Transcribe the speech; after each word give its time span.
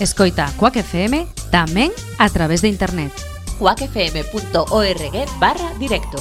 Escoita 0.00 0.46
a 0.46 0.52
Quack 0.56 0.80
FM 0.80 1.28
tamén 1.52 1.92
a 2.16 2.32
través 2.32 2.64
de 2.64 2.72
internet. 2.72 3.12
cuacfm.org 3.60 5.16
barra 5.36 5.68
directo. 5.76 6.16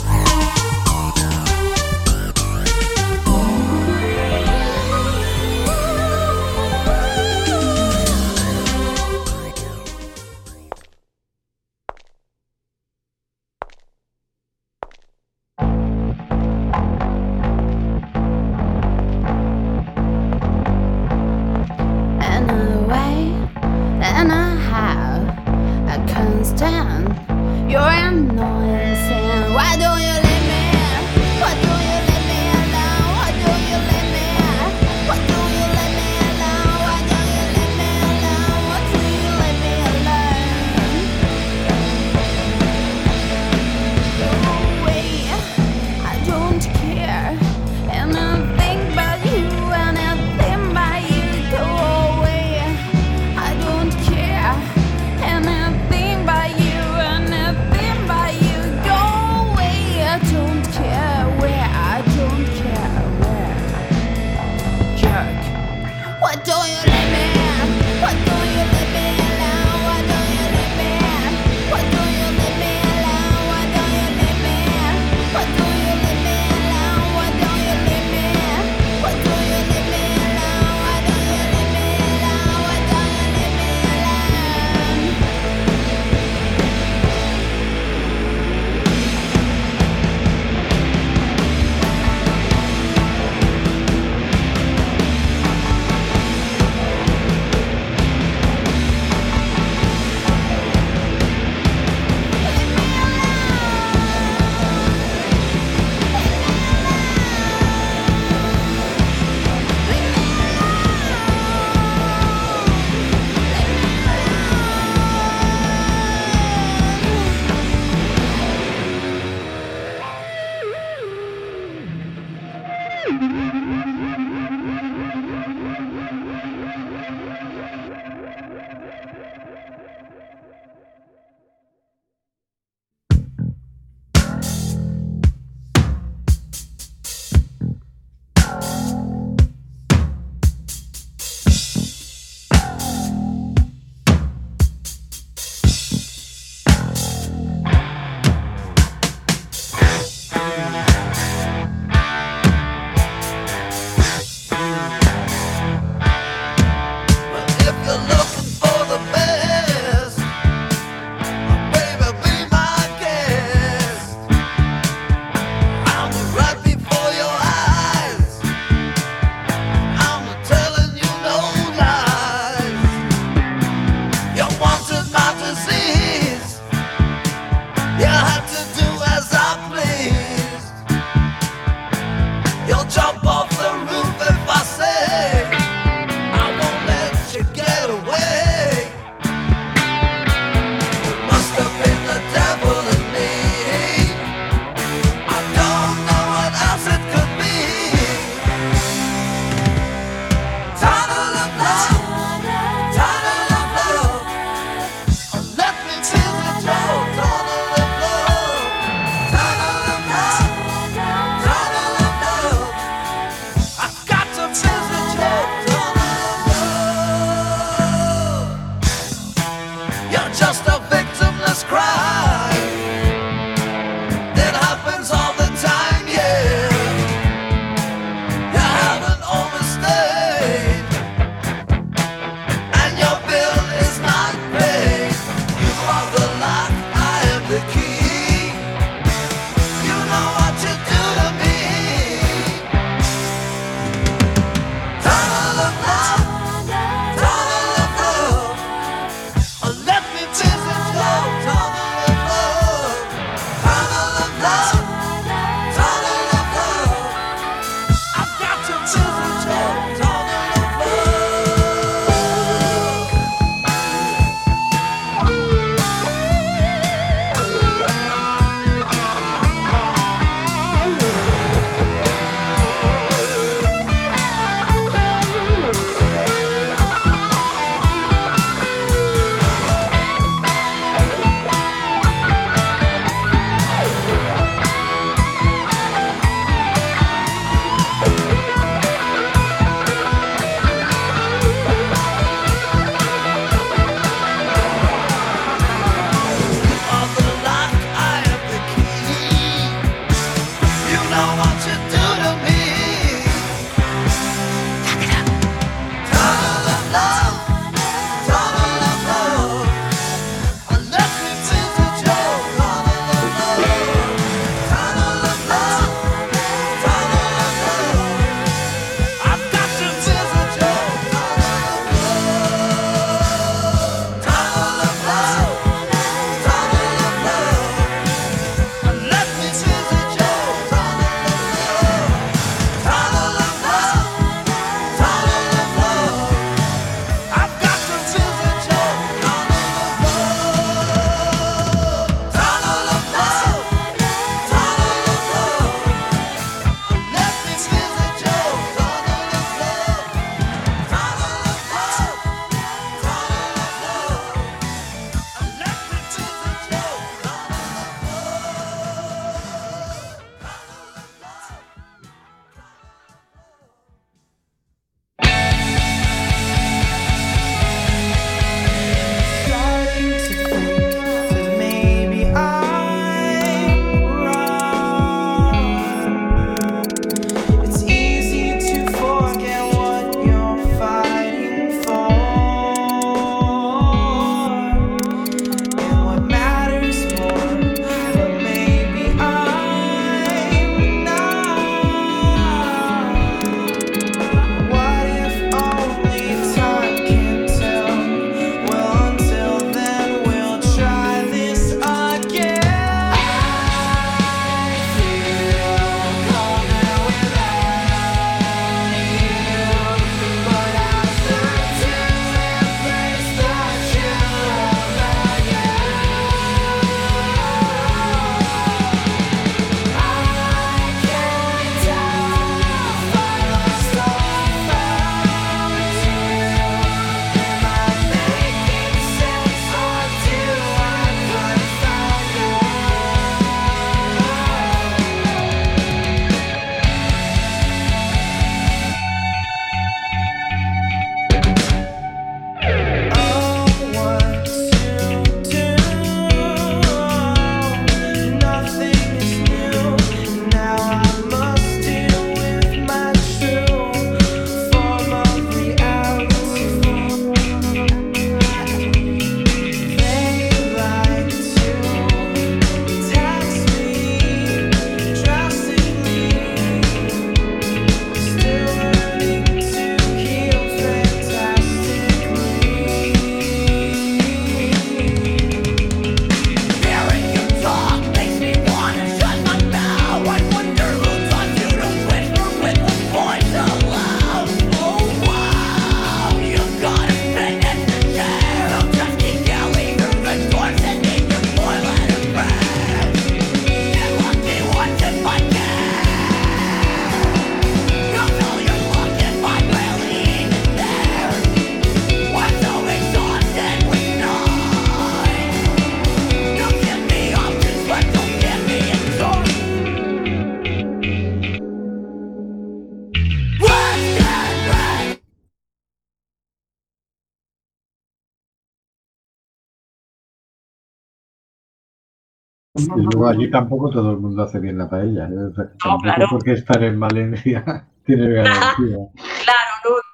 Allí 523.29 523.51
tampoco 523.51 523.91
todo 523.91 524.11
el 524.11 524.17
mundo 524.17 524.41
hace 524.43 524.59
bien 524.59 524.77
la 524.77 524.89
paella. 524.89 525.27
¿eh? 525.29 525.37
O 525.37 525.53
sea, 525.53 525.65
tampoco 525.77 526.01
claro. 526.03 526.27
porque 526.31 526.53
estar 526.53 526.83
en 526.83 526.99
Valencia 526.99 527.87
tiene 528.03 528.29
garantía. 528.33 528.97
Claro, 529.45 529.71
no. 529.85 530.09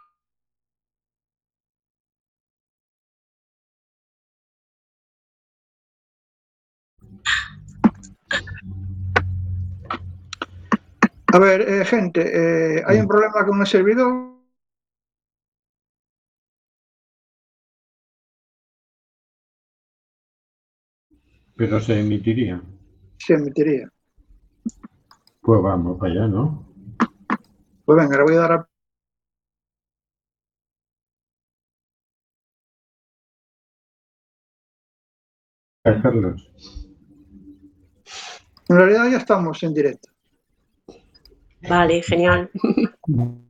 A 11.33 11.39
ver, 11.39 11.61
eh, 11.61 11.85
gente, 11.85 12.21
eh, 12.79 12.83
hay 12.85 12.97
un 12.99 13.07
problema 13.07 13.45
con 13.45 13.59
el 13.59 13.67
servidor. 13.67 14.35
Pero 21.57 21.79
se 21.79 21.99
emitiría. 21.99 22.61
Se 23.25 23.33
emitiría. 23.33 23.91
Pues 25.41 25.61
vamos 25.63 25.97
para 25.97 26.11
allá, 26.11 26.27
¿no? 26.27 26.63
Pues 27.83 27.97
venga, 27.97 28.17
le 28.17 28.23
voy 28.23 28.35
a 28.35 28.39
dar 28.39 28.51
a... 28.51 28.69
a 35.85 36.01
Carlos. 36.03 36.51
En 38.69 38.75
realidad 38.75 39.09
ya 39.09 39.17
estamos 39.17 39.63
en 39.63 39.73
directo. 39.73 40.09
Vale, 41.67 42.03
genial. 42.03 42.51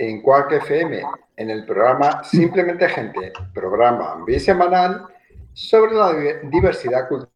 en 0.00 0.22
Quack 0.22 0.52
FM, 0.52 1.02
en 1.36 1.50
el 1.50 1.66
programa 1.66 2.24
Simplemente 2.24 2.88
Gente, 2.88 3.32
programa 3.52 4.24
bisemanal 4.24 5.06
sobre 5.52 5.92
la 5.92 6.12
di- 6.14 6.48
diversidad 6.50 7.06
cultural. 7.06 7.30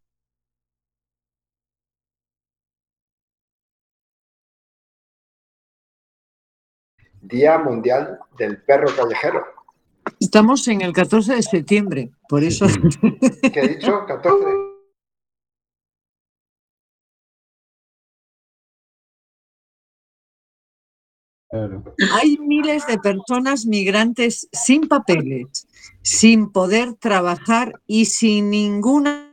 Día 7.21 7.59
Mundial 7.59 8.19
del 8.39 8.63
Perro 8.63 8.89
Callejero. 8.95 9.45
Estamos 10.21 10.69
en 10.69 10.83
el 10.83 10.93
14 10.93 11.37
de 11.37 11.43
septiembre, 11.43 12.11
por 12.29 12.45
eso. 12.45 12.67
¿Qué 13.53 13.61
he 13.61 13.69
dicho? 13.69 14.05
14. 14.07 14.74
Claro. 21.55 21.85
Hay 22.15 22.37
miles 22.39 22.85
de 22.89 22.99
personas 22.99 23.65
migrantes 23.65 24.49
sin 24.51 24.89
papeles, 24.89 25.69
sin 26.03 26.51
poder 26.51 26.95
trabajar 26.95 27.81
y 27.87 28.07
sin 28.07 28.51
ninguna 28.51 29.33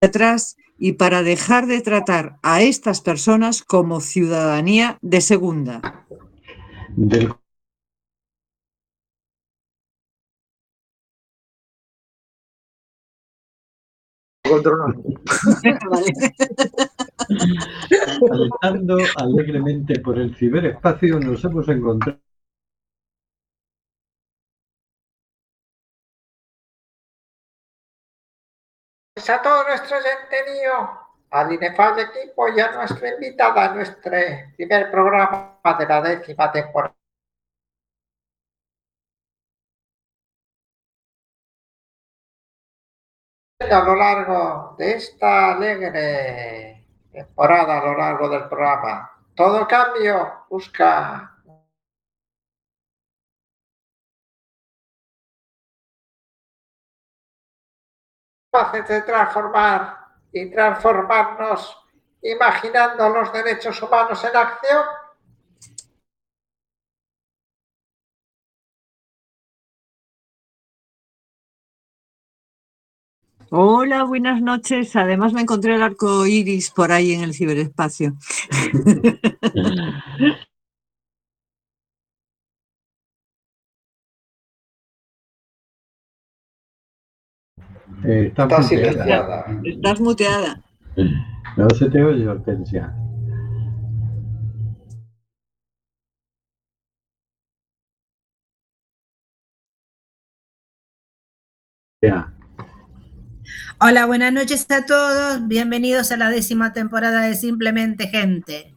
atrás 0.00 0.56
y 0.78 0.92
para 0.92 1.22
dejar 1.22 1.66
de 1.66 1.82
tratar 1.82 2.38
a 2.42 2.62
estas 2.62 3.02
personas 3.02 3.62
como 3.62 4.00
ciudadanía 4.00 4.96
de 5.02 5.20
segunda. 5.20 6.06
Del 6.96 7.34
Controlando. 14.50 15.02
Vale. 15.90 16.12
saltando 18.28 18.98
alegremente 19.16 20.00
por 20.00 20.18
el 20.18 20.34
ciberespacio 20.34 21.20
nos 21.20 21.44
hemos 21.44 21.68
encontrado 21.68 22.18
a 29.28 29.42
todo 29.42 29.64
nuestro 29.64 29.98
genterío, 30.00 30.90
al 31.30 31.52
inefable 31.52 32.02
equipo 32.02 32.48
y 32.48 32.60
a 32.60 32.72
nuestra 32.72 33.14
invitada 33.14 33.70
a 33.70 33.74
nuestro 33.74 34.12
primer 34.56 34.90
programa 34.90 35.58
de 35.78 35.86
la 35.86 36.00
décima 36.00 36.50
temporada. 36.50 36.99
A 43.60 43.84
lo 43.84 43.94
largo 43.94 44.74
de 44.78 44.92
esta 44.94 45.52
alegre 45.52 46.86
temporada, 47.12 47.78
a 47.78 47.84
lo 47.84 47.96
largo 47.96 48.28
del 48.28 48.48
programa, 48.48 49.12
todo 49.34 49.68
cambio 49.68 50.46
busca 50.48 51.36
capaces 58.50 58.88
de 58.88 59.02
transformar 59.02 59.98
y 60.32 60.50
transformarnos 60.50 61.76
imaginando 62.22 63.08
los 63.10 63.32
derechos 63.32 63.80
humanos 63.82 64.24
en 64.24 64.36
acción? 64.36 64.84
Hola, 73.52 74.04
buenas 74.04 74.40
noches. 74.40 74.94
Además 74.94 75.32
me 75.32 75.40
encontré 75.40 75.74
el 75.74 75.82
arco 75.82 76.24
iris 76.26 76.70
por 76.70 76.92
ahí 76.92 77.12
en 77.12 77.22
el 77.22 77.34
ciberespacio. 77.34 78.14
eh, 88.04 88.26
está 88.28 88.44
Está 88.44 88.60
muteada. 88.60 88.62
silenciada. 88.62 89.46
Estás 89.64 90.00
muteada. 90.00 90.62
No 91.56 91.68
se 91.70 91.90
te 91.90 92.04
oye, 92.04 92.28
Hortensia. 92.28 92.94
Ya. 102.02 102.32
Hola, 103.82 104.04
buenas 104.04 104.30
noches 104.30 104.70
a 104.70 104.84
todos. 104.84 105.48
Bienvenidos 105.48 106.12
a 106.12 106.18
la 106.18 106.28
décima 106.28 106.74
temporada 106.74 107.22
de 107.22 107.34
Simplemente 107.34 108.08
Gente. 108.08 108.74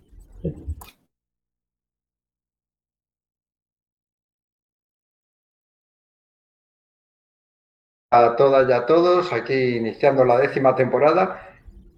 a 8.11 8.35
todas 8.37 8.69
y 8.69 8.71
a 8.71 8.85
todos, 8.85 9.33
aquí 9.33 9.75
iniciando 9.75 10.23
la 10.23 10.37
décima 10.37 10.73
temporada, 10.73 11.49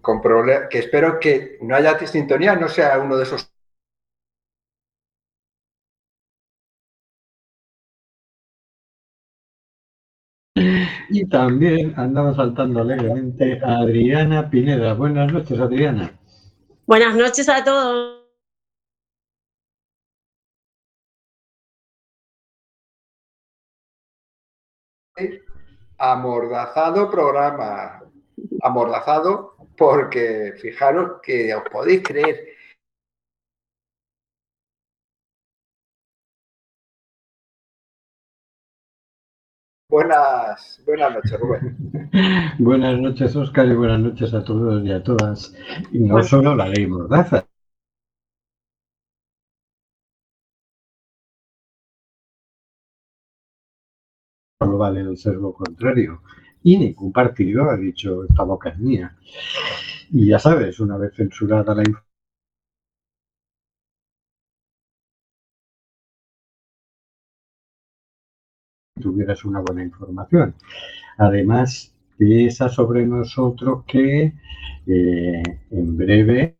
con 0.01 0.21
que 0.69 0.79
espero 0.79 1.19
que 1.19 1.59
no 1.61 1.75
haya 1.75 1.99
sintonía, 2.07 2.55
no 2.55 2.69
sea 2.69 2.97
uno 2.97 3.17
de 3.17 3.23
esos 3.23 3.54
Y 11.25 11.29
también 11.29 11.91
andamos 11.97 12.35
saltando 12.35 12.81
alegremente 12.81 13.59
a 13.63 13.77
Adriana 13.79 14.47
Pineda. 14.47 14.93
Buenas 14.93 15.33
noches, 15.33 15.59
Adriana. 15.59 16.11
Buenas 16.85 17.15
noches 17.15 17.49
a 17.49 17.63
todos. 17.63 18.21
amordazado 25.97 27.09
programa. 27.09 28.03
Amordazado 28.61 29.55
porque 29.75 30.53
fijaros 30.61 31.21
que 31.23 31.55
os 31.55 31.63
podéis 31.71 32.03
creer. 32.03 32.54
Buenas, 39.95 40.81
buenas 40.85 41.13
noches, 41.13 41.39
Rubén. 41.39 41.77
Buenas 42.59 42.99
noches, 42.99 43.33
Óscar, 43.33 43.65
y 43.67 43.75
buenas 43.75 44.01
noches 44.01 44.33
a 44.33 44.43
todos 44.43 44.83
y 44.83 44.91
a 44.91 45.01
todas. 45.01 45.55
Y 45.89 45.99
no 45.99 46.21
solo 46.21 46.53
la 46.53 46.67
ley 46.67 46.85
Mordaza. 46.85 47.47
No 54.59 54.77
vale 54.77 54.99
el 54.99 55.15
ser 55.15 55.35
lo 55.35 55.53
contrario. 55.53 56.21
Y 56.61 56.77
ningún 56.77 57.13
partido 57.13 57.69
ha 57.69 57.77
dicho 57.77 58.25
esta 58.25 58.43
boca 58.43 58.71
es 58.71 58.77
mía. 58.77 59.15
Y 60.11 60.27
ya 60.27 60.39
sabes, 60.39 60.77
una 60.81 60.97
vez 60.97 61.15
censurada 61.15 61.73
la 61.73 61.83
información, 61.83 62.14
tuvieras 69.05 69.45
una 69.45 69.59
buena 69.61 69.83
información. 69.83 70.55
Además, 71.17 71.93
pesa 72.17 72.69
sobre 72.69 73.05
nosotros 73.05 73.83
que 73.87 74.33
eh, 74.87 75.43
en 75.71 75.97
breve 75.97 76.57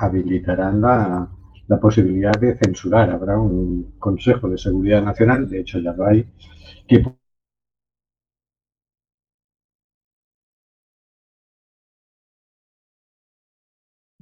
habilitarán 0.00 0.80
la, 0.80 1.28
la 1.68 1.78
posibilidad 1.80 2.32
de 2.32 2.56
censurar. 2.56 3.10
Habrá 3.10 3.38
un 3.38 3.94
Consejo 3.98 4.48
de 4.48 4.58
Seguridad 4.58 5.02
Nacional, 5.02 5.48
de 5.48 5.60
hecho 5.60 5.78
ya 5.78 5.92
lo 5.92 6.06
hay, 6.06 6.26
que 6.88 7.17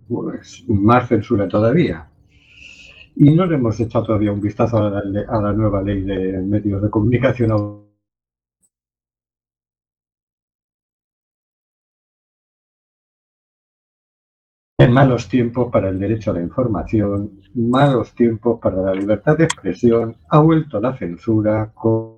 pues, 0.08 0.64
más 0.68 1.08
censura 1.08 1.48
todavía. 1.48 2.08
Y 3.16 3.30
no 3.34 3.46
le 3.46 3.56
hemos 3.56 3.80
echado 3.80 4.06
todavía 4.06 4.32
un 4.32 4.40
vistazo 4.40 4.78
a 4.78 4.90
la, 5.02 5.52
nueva 5.52 5.82
ley 5.82 6.02
de 6.02 6.38
medios 6.42 6.82
de 6.82 6.90
comunicación. 6.90 7.86
En 14.78 14.92
malos 14.92 15.28
tiempos 15.28 15.72
para 15.72 15.88
el 15.88 15.98
derecho 15.98 16.30
a 16.30 16.34
la 16.34 16.42
información, 16.42 17.40
malos 17.54 18.14
tiempos 18.14 18.60
para 18.60 18.82
la 18.82 18.92
libertad 18.94 19.38
de 19.38 19.44
expresión, 19.44 20.16
ha 20.28 20.40
vuelto 20.40 20.78
la 20.80 20.94
censura 20.96 21.72
con 21.74 22.15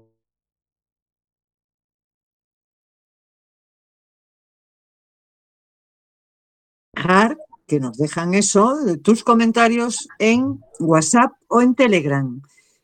que 7.68 7.78
nos 7.78 7.98
dejan 7.98 8.35
eso, 8.35 8.74
tus 9.04 9.22
comentarios 9.22 10.09
en 10.18 10.59
WhatsApp 10.81 11.33
o 11.48 11.61
en 11.61 11.74
Telegram, 11.74 12.40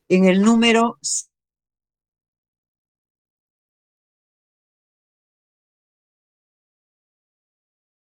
en 0.09 0.27
el 0.27 0.43
número 0.43 0.99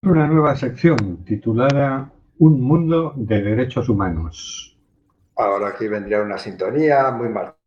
una 0.03 0.27
nueva 0.27 0.57
sección 0.57 1.25
titulada 1.25 2.13
Un 2.39 2.61
mundo 2.61 3.15
de 3.17 3.43
derechos 3.43 3.89
humanos. 3.89 4.79
Ahora 5.37 5.69
aquí 5.69 5.89
vendría 5.89 6.23
una 6.23 6.39
sintonía 6.39 7.11
muy 7.11 7.29
mal. 7.29 7.58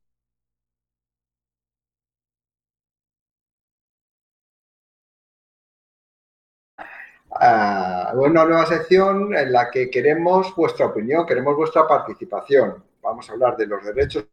Una 8.14 8.46
nueva 8.46 8.66
sección 8.68 9.36
en 9.36 9.52
la 9.52 9.70
que 9.72 9.90
queremos 9.90 10.56
vuestra 10.56 10.88
opinión, 10.88 11.26
queremos 11.26 11.56
vuestra 11.56 11.88
participación. 11.88 12.84
Vamos 13.02 13.30
a 13.30 13.34
hablar 13.34 13.58
de 13.58 13.66
los 13.68 13.84
derechos 13.84 14.28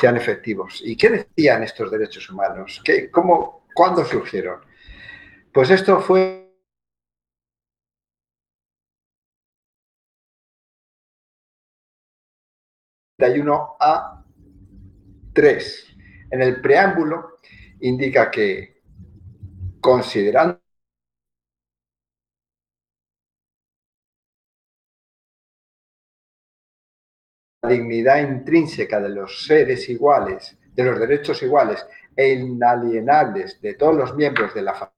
sean 0.00 0.16
efectivos. 0.16 0.80
¿Y 0.84 0.96
qué 0.96 1.10
decían 1.10 1.62
estos 1.62 1.90
derechos 1.90 2.28
humanos? 2.30 2.80
¿Qué, 2.84 3.10
cómo, 3.10 3.66
¿Cuándo 3.74 4.04
surgieron? 4.04 4.60
Pues 5.52 5.70
esto 5.70 6.00
fue 6.00 6.44
a 13.80 14.23
3. 15.34 15.96
En 16.30 16.40
el 16.40 16.60
preámbulo 16.60 17.38
indica 17.80 18.30
que 18.30 18.82
considerando 19.80 20.60
la 27.62 27.68
dignidad 27.68 28.18
intrínseca 28.22 29.00
de 29.00 29.08
los 29.10 29.44
seres 29.44 29.88
iguales, 29.88 30.56
de 30.72 30.84
los 30.84 30.98
derechos 30.98 31.42
iguales 31.42 31.84
e 32.16 32.32
inalienables 32.32 33.60
de 33.60 33.74
todos 33.74 33.96
los 33.96 34.14
miembros 34.14 34.54
de 34.54 34.62
la 34.62 34.72
familia, 34.72 34.94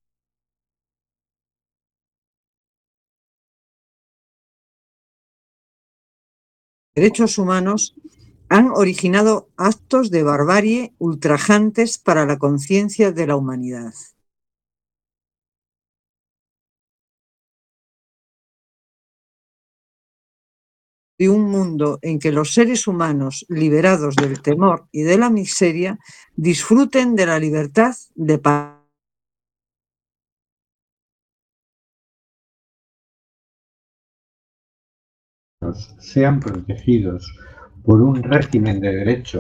derechos 6.95 7.39
humanos 7.39 7.95
han 8.49 8.71
originado 8.71 9.49
actos 9.57 10.11
de 10.11 10.23
barbarie 10.23 10.95
ultrajantes 10.99 11.99
para 11.99 12.27
la 12.27 12.39
conciencia 12.39 13.13
de 13.13 13.27
la 13.27 13.37
humanidad. 13.37 13.93
De 21.19 21.31
un 21.31 21.51
mundo 21.51 21.99
en 22.03 22.19
que 22.19 22.31
los 22.31 22.53
seres 22.53 22.87
humanos, 22.87 23.47
liberados 23.49 24.17
del 24.17 24.43
temor 24.43 24.87
y 24.93 25.03
de 25.03 25.17
la 25.17 25.31
miseria, 25.31 25.99
disfruten 26.37 27.17
de 27.17 27.27
la 27.27 27.39
libertad 27.39 27.95
de 28.15 28.39
paz. 28.39 28.77
sean 35.99 36.39
protegidos 36.39 37.35
por 37.87 38.03
un 38.03 38.21
régimen 38.23 38.81
de 38.81 38.93
derecho 38.93 39.39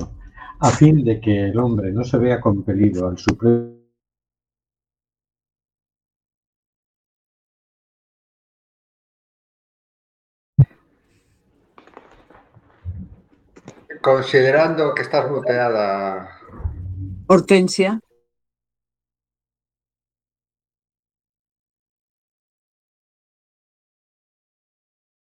a 0.61 0.71
fin 0.71 1.05
de 1.05 1.21
que 1.21 1.49
el 1.49 1.59
hombre 1.59 1.91
no 1.93 2.05
se 2.05 2.17
vea 2.17 2.41
compelido 2.41 3.09
al 3.09 3.19
supremo 3.19 3.75
Considerando 14.01 14.95
que 14.95 15.03
estás 15.03 15.29
muteada. 15.29 16.31
Hortensia. 17.27 17.99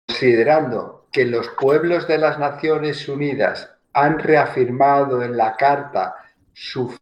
Considerando 0.07 1.00
que 1.11 1.25
los 1.25 1.49
pueblos 1.49 2.07
de 2.07 2.17
las 2.17 2.39
Naciones 2.39 3.07
Unidas 3.07 3.69
han 3.93 4.19
reafirmado 4.19 5.21
en 5.23 5.35
la 5.35 5.55
Carta 5.57 6.15
su 6.53 6.97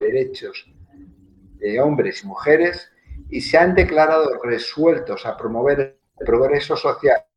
derechos 0.00 0.66
de 1.58 1.80
hombres 1.80 2.22
y 2.22 2.26
mujeres 2.26 2.90
y 3.28 3.40
se 3.40 3.58
han 3.58 3.74
declarado 3.74 4.40
resueltos 4.42 5.26
a 5.26 5.36
promover 5.36 5.98
el 6.18 6.26
progreso 6.26 6.76
social 6.76 7.27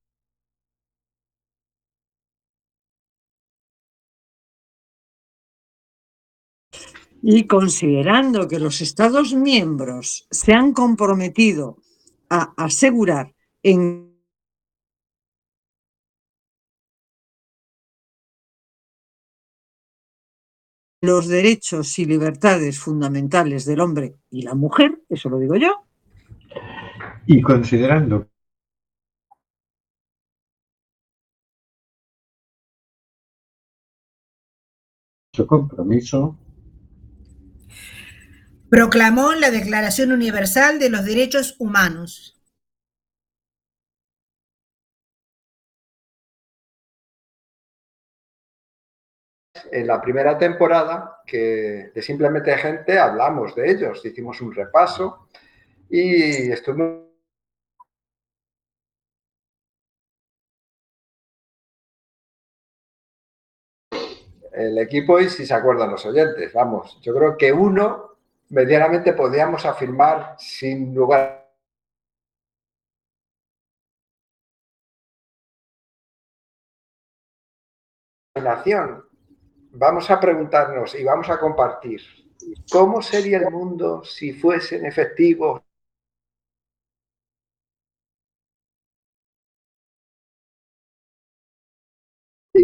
Y 7.24 7.46
considerando 7.46 8.48
que 8.48 8.60
los 8.60 8.82
Estados 8.82 9.34
miembros 9.34 10.28
se 10.32 10.54
han 10.54 10.74
comprometido 10.74 11.78
a 12.30 12.54
asegurar 12.58 13.36
en 13.62 14.12
los 21.02 21.28
derechos 21.28 21.98
y 22.00 22.06
libertades 22.06 22.80
fundamentales 22.80 23.66
del 23.66 23.82
hombre 23.82 24.16
y 24.30 24.44
la 24.44 24.56
mujer, 24.56 25.02
eso 25.10 25.30
lo 25.30 25.40
digo 25.40 25.56
yo. 25.56 25.86
Y 27.28 27.42
considerando 27.42 28.28
su 35.34 35.48
compromiso 35.48 36.38
Proclamó 38.72 39.34
la 39.34 39.52
Declaración 39.52 40.14
Universal 40.14 40.80
de 40.80 40.90
los 40.90 41.04
Derechos 41.04 41.58
Humanos. 41.60 42.42
En 49.74 49.86
la 49.88 50.02
primera 50.02 50.38
temporada 50.38 51.22
que 51.28 51.92
de 51.94 52.02
Simplemente 52.02 52.58
Gente 52.58 52.98
hablamos 52.98 53.54
de 53.56 53.72
ellos, 53.72 54.06
hicimos 54.06 54.40
un 54.40 54.56
repaso 54.56 55.28
y 55.90 56.50
estuvimos 56.50 57.10
el 64.54 64.78
equipo 64.78 65.20
y 65.20 65.30
si 65.30 65.46
se 65.46 65.54
acuerdan 65.54 65.92
los 65.92 66.06
oyentes. 66.06 66.54
Vamos, 66.54 67.02
yo 67.02 67.14
creo 67.14 67.38
que 67.38 67.52
uno 67.52 68.11
medianamente 68.52 69.14
podríamos 69.14 69.66
afirmar 69.66 70.36
sin 70.38 70.94
lugar. 70.94 71.42
Vamos 79.74 80.12
a 80.12 80.20
preguntarnos 80.20 80.96
y 80.96 81.04
vamos 81.04 81.30
a 81.30 81.40
compartir 81.40 82.02
cómo 82.72 83.02
sería 83.02 83.38
el 83.38 83.52
mundo 83.52 84.04
si 84.04 84.34
fuesen 84.34 84.86
efectivos 84.86 85.62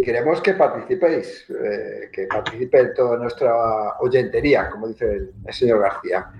queremos 0.08 0.40
que 0.40 0.54
participéis, 0.54 1.44
eh, 1.50 2.08
que 2.10 2.26
participe 2.26 2.94
toda 2.94 3.18
nuestra 3.18 3.98
oyentería, 4.00 4.70
como 4.70 4.88
dice 4.88 5.04
el, 5.44 5.52
señor 5.52 5.80
García. 5.80 6.32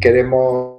Queremos 0.00 0.76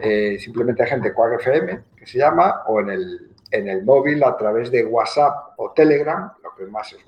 Eh, 0.00 0.38
simplemente 0.38 0.86
gente 0.86 1.12
Quack 1.12 1.40
FM, 1.40 1.84
que 1.96 2.06
se 2.06 2.18
llama, 2.18 2.62
o 2.68 2.80
en 2.80 2.90
el, 2.90 3.36
en 3.50 3.68
el 3.68 3.84
móvil 3.84 4.22
a 4.24 4.36
través 4.36 4.70
de 4.70 4.84
WhatsApp 4.84 5.54
o 5.58 5.72
Telegram, 5.72 6.32
lo 6.42 6.54
que 6.56 6.64
más 6.66 6.92
es. 6.92 7.06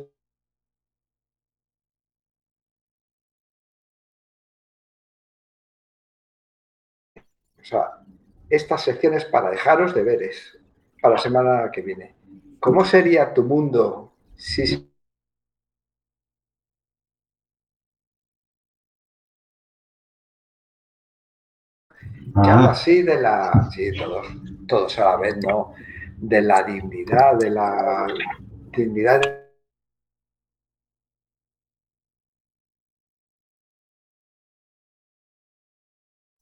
O 7.61 7.65
sea, 7.65 8.00
estas 8.51 8.83
secciones 8.83 9.25
para 9.25 9.51
dejaros 9.51 9.95
deberes 9.95 10.59
para 11.01 11.15
la 11.15 11.21
semana 11.21 11.71
que 11.73 11.83
viene. 11.83 12.15
¿Cómo 12.59 12.85
sería 12.85 13.33
tu 13.33 13.45
mundo 13.45 14.13
si 14.37 14.91
habla 22.35 22.71
así 22.71 23.03
de 23.03 23.21
la, 23.21 23.69
sí, 23.73 23.93
todos, 23.97 24.27
todos 24.67 24.99
a 24.99 25.05
la 25.05 25.17
vez, 25.17 25.37
¿no? 25.39 25.75
De 26.17 26.43
la 26.43 26.63
dignidad, 26.63 27.39
de 27.39 27.51
la 27.51 28.07
dignidad. 28.73 29.23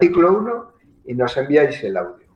Artículo 0.00 0.38
1 0.38 0.77
y 1.08 1.14
nos 1.14 1.36
enviáis 1.36 1.82
el 1.82 1.96
audio. 1.96 2.26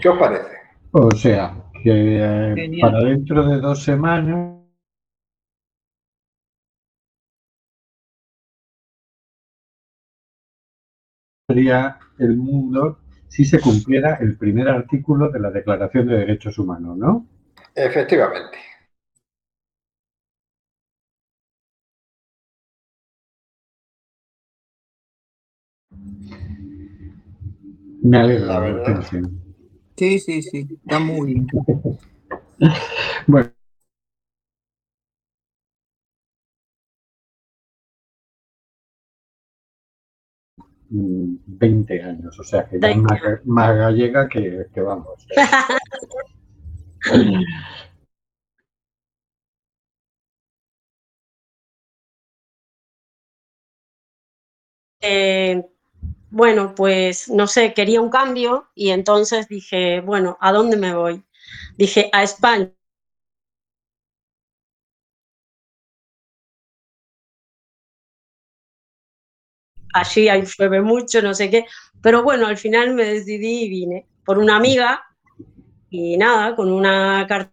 ¿Qué 0.00 0.08
os 0.08 0.18
parece? 0.18 0.56
O 0.92 1.10
sea, 1.10 1.54
que 1.82 2.18
eh, 2.20 2.78
para 2.80 3.00
dentro 3.00 3.46
de 3.46 3.60
dos 3.60 3.82
semanas 3.84 4.58
sería 11.46 11.98
el 12.18 12.36
mundo 12.36 12.98
si 13.28 13.44
se 13.44 13.60
cumpliera 13.60 14.16
el 14.16 14.38
primer 14.38 14.68
artículo 14.68 15.30
de 15.30 15.40
la 15.40 15.50
Declaración 15.50 16.08
de 16.08 16.18
Derechos 16.18 16.58
Humanos, 16.58 16.96
¿no? 16.96 17.26
Efectivamente. 17.74 18.58
Me 28.08 28.18
alegro. 28.18 28.46
La 28.46 28.58
verdad. 28.60 29.02
sí. 29.10 29.16
Sí, 29.96 30.18
sí, 30.20 30.40
está 30.84 30.98
muy 30.98 31.34
bien. 31.34 31.46
Bueno. 33.26 33.50
Mm, 40.90 41.36
20 41.46 42.02
años, 42.02 42.38
o 42.40 42.44
sea 42.44 42.66
que 42.66 42.80
ya 42.80 42.88
20 42.88 43.02
más, 43.02 43.20
ga- 43.20 43.40
más 43.44 43.76
gallega 43.76 44.26
que, 44.28 44.66
que 44.72 44.80
vamos. 44.80 45.26
Eh, 55.00 55.62
bueno, 56.30 56.74
pues 56.74 57.28
no 57.30 57.46
sé, 57.46 57.74
quería 57.74 58.00
un 58.00 58.10
cambio 58.10 58.68
y 58.74 58.90
entonces 58.90 59.48
dije, 59.48 60.00
bueno, 60.00 60.36
¿a 60.40 60.52
dónde 60.52 60.76
me 60.76 60.94
voy? 60.94 61.22
Dije, 61.78 62.10
a 62.12 62.22
España. 62.22 62.72
Allí 69.92 70.28
hay 70.30 70.44
llueve 70.46 70.80
mucho, 70.80 71.20
no 71.22 71.34
sé 71.34 71.50
qué, 71.50 71.66
pero 72.02 72.22
bueno, 72.22 72.46
al 72.46 72.56
final 72.56 72.94
me 72.94 73.04
decidí 73.04 73.64
y 73.64 73.68
vine 73.68 74.06
por 74.24 74.38
una 74.38 74.56
amiga 74.56 75.02
y 75.90 76.16
nada, 76.18 76.56
con 76.56 76.72
una 76.72 77.26
carta 77.28 77.52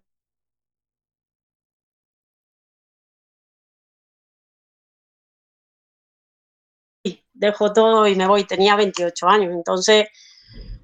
dejo 7.35 7.73
todo 7.73 8.07
y 8.07 8.15
me 8.15 8.27
voy. 8.27 8.45
Tenía 8.45 8.75
28 8.77 9.27
años, 9.29 9.53
entonces, 9.53 10.07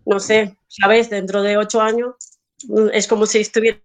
no 0.05 0.19
sé, 0.19 0.57
¿sabes? 0.67 1.09
Dentro 1.11 1.43
de 1.43 1.57
8 1.57 1.81
años 1.81 2.15
mm, 2.67 2.89
es 2.93 3.07
como 3.07 3.25
si 3.27 3.39
estuviera 3.41 3.79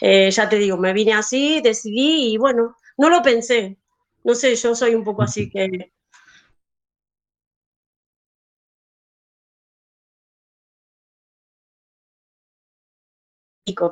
Eh, 0.00 0.30
ya 0.30 0.48
te 0.48 0.56
digo, 0.58 0.76
me 0.76 0.92
vine 0.92 1.14
así, 1.14 1.60
decidí 1.60 2.32
y 2.34 2.36
bueno, 2.38 2.76
no 2.96 3.10
lo 3.10 3.22
pensé. 3.22 3.76
No 4.24 4.34
sé, 4.34 4.54
yo 4.56 4.74
soy 4.74 4.94
un 4.94 5.04
poco 5.04 5.22
así 5.22 5.50
que 5.50 5.92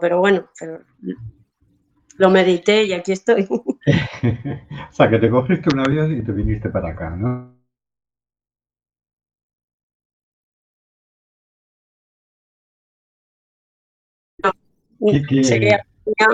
pero 0.01 0.19
bueno, 0.21 0.49
pero 0.59 0.81
lo 2.19 2.31
medité 2.31 2.85
y 2.85 2.93
aquí 2.93 3.13
estoy. 3.13 3.47
o 3.51 4.93
sea, 4.93 5.09
que 5.11 5.19
te 5.19 5.31
cogiste 5.31 5.73
un 5.73 5.81
avión 5.81 6.17
y 6.19 6.23
te 6.23 6.33
viniste 6.33 6.71
para 6.71 6.91
acá, 6.91 7.11
¿no? 7.11 7.57
¿Qué, 15.11 15.23
qué- 15.23 15.79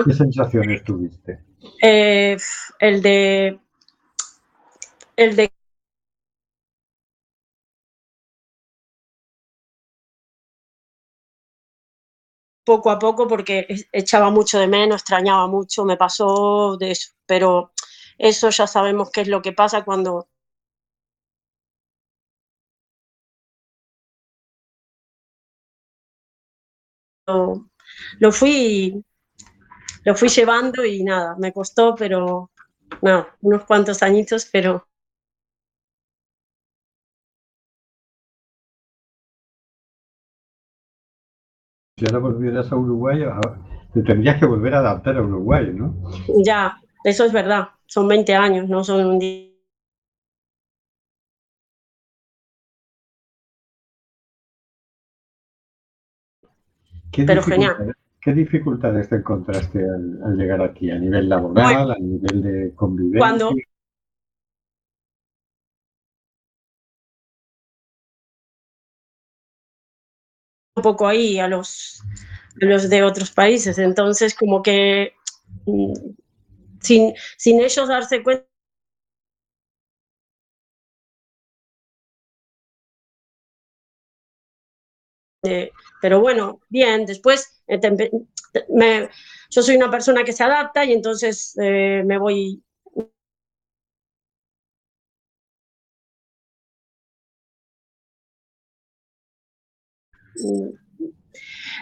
qué 0.05 0.13
sensaciones 0.13 0.83
tuviste? 0.83 1.39
eh, 1.81 2.37
el 2.79 3.01
de 3.01 3.59
el 5.15 5.35
de 5.35 5.51
poco 12.63 12.89
a 12.91 12.99
poco 12.99 13.27
porque 13.27 13.67
echaba 13.91 14.29
mucho 14.29 14.59
de 14.59 14.67
menos, 14.67 15.01
extrañaba 15.01 15.47
mucho, 15.47 15.85
me 15.85 15.97
pasó 15.97 16.77
de 16.77 16.91
eso, 16.91 17.11
pero 17.25 17.71
eso 18.17 18.49
ya 18.49 18.67
sabemos 18.67 19.09
qué 19.11 19.21
es 19.21 19.27
lo 19.27 19.41
que 19.41 19.53
pasa 19.53 19.83
cuando 19.83 20.27
lo, 27.27 27.69
lo 28.19 28.31
fui 28.31 29.03
lo 30.03 30.15
fui 30.15 30.29
llevando 30.29 30.85
y 30.85 31.03
nada, 31.03 31.35
me 31.37 31.51
costó, 31.53 31.95
pero 31.95 32.51
nada, 33.01 33.35
unos 33.41 33.65
cuantos 33.65 34.03
añitos, 34.03 34.47
pero 34.51 34.87
Si 42.03 42.07
ahora 42.07 42.19
volvieras 42.19 42.69
a 42.69 42.75
Uruguay, 42.75 43.23
a- 43.23 43.39
te 43.93 44.01
tendrías 44.01 44.37
que 44.37 44.45
volver 44.45 44.73
a 44.75 44.79
adaptar 44.79 45.15
a 45.15 45.21
Uruguay, 45.21 45.71
¿no? 45.73 45.95
ya, 46.43 46.77
eso 47.05 47.23
es 47.23 47.31
verdad, 47.31 47.69
son 47.85 48.09
20 48.09 48.35
años, 48.35 48.67
no 48.67 48.83
son 48.83 49.05
un 49.05 49.19
día. 49.19 49.47
¿Qué 57.09 57.23
Pero 57.23 57.41
dificultades, 57.41 57.95
¿Qué 58.21 58.33
dificultades 58.33 59.07
te 59.07 59.15
encontraste 59.15 59.79
al, 59.79 60.19
al 60.25 60.35
llegar 60.35 60.61
aquí? 60.61 60.91
¿A 60.91 60.99
nivel 60.99 61.29
laboral, 61.29 61.91
a 61.91 61.97
nivel 61.99 62.41
de 62.41 62.73
convivencia? 62.75 63.19
Cuando 63.21 63.55
poco 70.83 71.07
ahí 71.07 71.39
a 71.39 71.49
los, 71.49 72.01
a 72.61 72.65
los 72.67 72.89
de 72.91 73.03
otros 73.03 73.31
países, 73.31 73.79
entonces 73.79 74.35
como 74.35 74.63
que 74.63 75.13
mm, 75.67 75.93
sin, 76.81 77.13
sin 77.37 77.61
ellos 77.61 77.87
darse 77.89 78.23
cuenta 78.23 78.45
de- 85.41 85.71
pero 86.01 86.19
bueno, 86.21 86.59
bien, 86.69 87.05
después 87.05 87.61
eh, 87.67 87.79
me- 88.69 89.09
yo 89.49 89.61
soy 89.61 89.75
una 89.77 89.91
persona 89.91 90.23
que 90.23 90.33
se 90.33 90.43
adapta 90.43 90.85
y 90.85 90.93
entonces 90.93 91.55
eh, 91.61 92.03
me 92.05 92.17
voy 92.17 92.63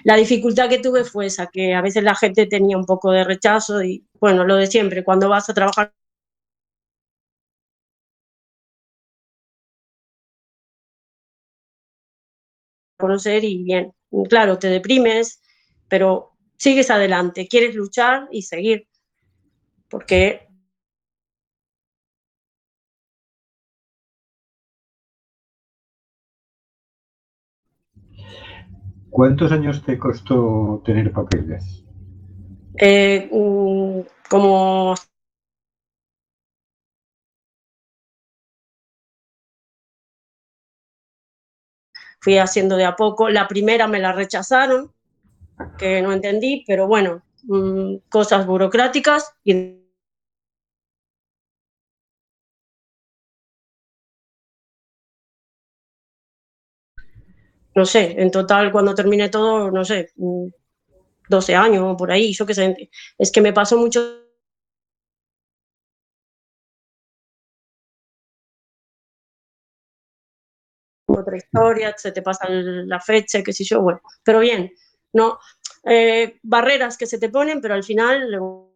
la 0.04 0.15
dificultad 0.15 0.69
que 0.69 0.80
tuve 0.80 1.04
fue 1.04 1.28
esa, 1.28 1.47
que 1.47 1.74
a 1.74 1.82
veces 1.82 2.04
la 2.04 2.15
gente 2.15 2.45
tenía 2.47 2.78
un 2.78 2.86
poco 2.86 3.12
de 3.12 3.24
rechazo 3.24 3.84
y 3.84 4.06
bueno, 4.19 4.45
lo 4.45 4.56
de 4.56 4.67
siempre, 4.67 5.04
cuando 5.04 5.30
vas 5.30 5.50
a 5.50 5.54
trabajar 5.54 5.93
conocer 12.97 13.43
y 13.43 13.63
bien, 13.63 13.93
claro, 14.30 14.60
te 14.60 14.67
deprimes, 14.67 15.41
pero 15.89 16.32
sigues 16.58 16.89
adelante, 16.91 17.47
quieres 17.47 17.76
luchar 17.76 18.28
y 18.32 18.43
seguir, 18.43 18.88
porque 19.89 20.47
¿Cuántos 29.12 29.52
años 29.52 29.84
te 29.86 30.00
costó 30.00 30.82
tener 30.86 31.12
papeles? 31.12 31.84
eh, 32.78 33.30
mm, 33.32 34.00
como 34.30 34.95
fui 42.21 42.38
haciendo 42.38 42.78
de 42.78 42.86
a 42.86 42.95
poco, 42.95 43.30
la 43.30 43.47
primera 43.47 43.88
me 43.88 44.00
la 44.00 44.13
rechazaron, 44.13 44.91
que 45.78 46.02
no 46.02 46.13
entendí, 46.13 46.63
pero 46.65 46.88
bueno, 46.88 47.24
mm, 47.43 47.95
cosas 48.10 48.45
burocráticas 48.45 49.34
y 49.43 49.81
no 57.75 57.86
sé, 57.86 58.15
en 58.21 58.31
total 58.31 58.71
cuando 58.71 58.95
terminé 58.95 59.29
todo, 59.29 59.71
no 59.71 59.86
sé, 59.86 60.12
mm, 60.17 60.47
12 61.29 61.55
años 61.55 61.84
o 61.86 61.97
por 61.97 62.12
ahí, 62.12 62.34
yo 62.34 62.45
qué 62.45 62.53
sé, 62.55 62.91
es 63.17 63.31
que 63.31 63.41
me 63.41 63.53
pasó 63.53 63.77
mucho 63.77 64.01
otra 71.07 71.38
historia, 71.38 71.93
se 71.97 72.12
te 72.12 72.21
pasa 72.21 72.47
la 72.49 72.99
fecha, 72.99 73.43
qué 73.43 73.53
sé 73.53 73.63
yo, 73.63 73.81
bueno, 73.81 74.01
pero 74.23 74.39
bien, 74.39 74.71
no, 75.13 75.39
eh, 75.84 76.39
barreras 76.43 76.97
que 76.97 77.05
se 77.05 77.19
te 77.19 77.29
ponen, 77.29 77.62
pero 77.62 77.73
al 77.73 77.84
final 77.84 78.70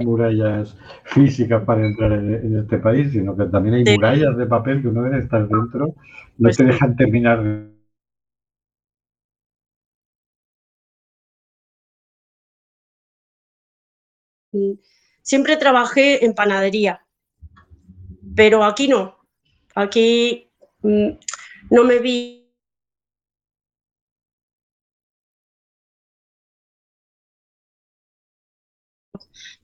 murallas 0.00 0.76
físicas 1.04 1.64
para 1.64 1.86
entrar 1.86 2.12
en, 2.12 2.34
en 2.34 2.58
este 2.58 2.78
país, 2.78 3.12
sino 3.12 3.36
que 3.36 3.46
también 3.46 3.76
hay 3.76 3.84
murallas 3.94 4.36
de 4.36 4.46
papel 4.46 4.82
que 4.82 4.88
una 4.88 5.02
vez 5.02 5.24
estás 5.24 5.48
dentro, 5.48 5.86
no 5.86 5.94
Pues 6.38 6.56
te 6.56 6.64
dejan 6.64 6.96
terminar 6.96 7.70
Siempre 15.22 15.56
trabajé 15.56 16.24
en 16.24 16.34
panadería, 16.34 17.06
pero 18.34 18.64
aquí 18.64 18.88
no. 18.88 19.16
Aquí 19.74 20.50
mm, 20.82 21.10
no 21.70 21.84
me 21.84 21.98
vi 22.00 22.39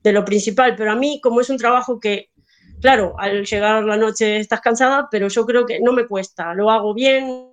de 0.07 0.13
lo 0.13 0.25
principal, 0.25 0.75
pero 0.75 0.91
a 0.91 0.95
mí 0.95 1.19
como 1.21 1.41
es 1.41 1.49
un 1.49 1.57
trabajo 1.57 1.99
que, 1.99 2.29
claro, 2.81 3.15
al 3.19 3.45
llegar 3.45 3.83
la 3.83 3.97
noche 3.97 4.37
estás 4.37 4.61
cansada, 4.61 5.07
pero 5.11 5.27
yo 5.27 5.45
creo 5.45 5.65
que 5.65 5.79
no 5.81 5.91
me 5.91 6.07
cuesta, 6.07 6.53
lo 6.53 6.71
hago 6.71 6.93
bien. 6.93 7.51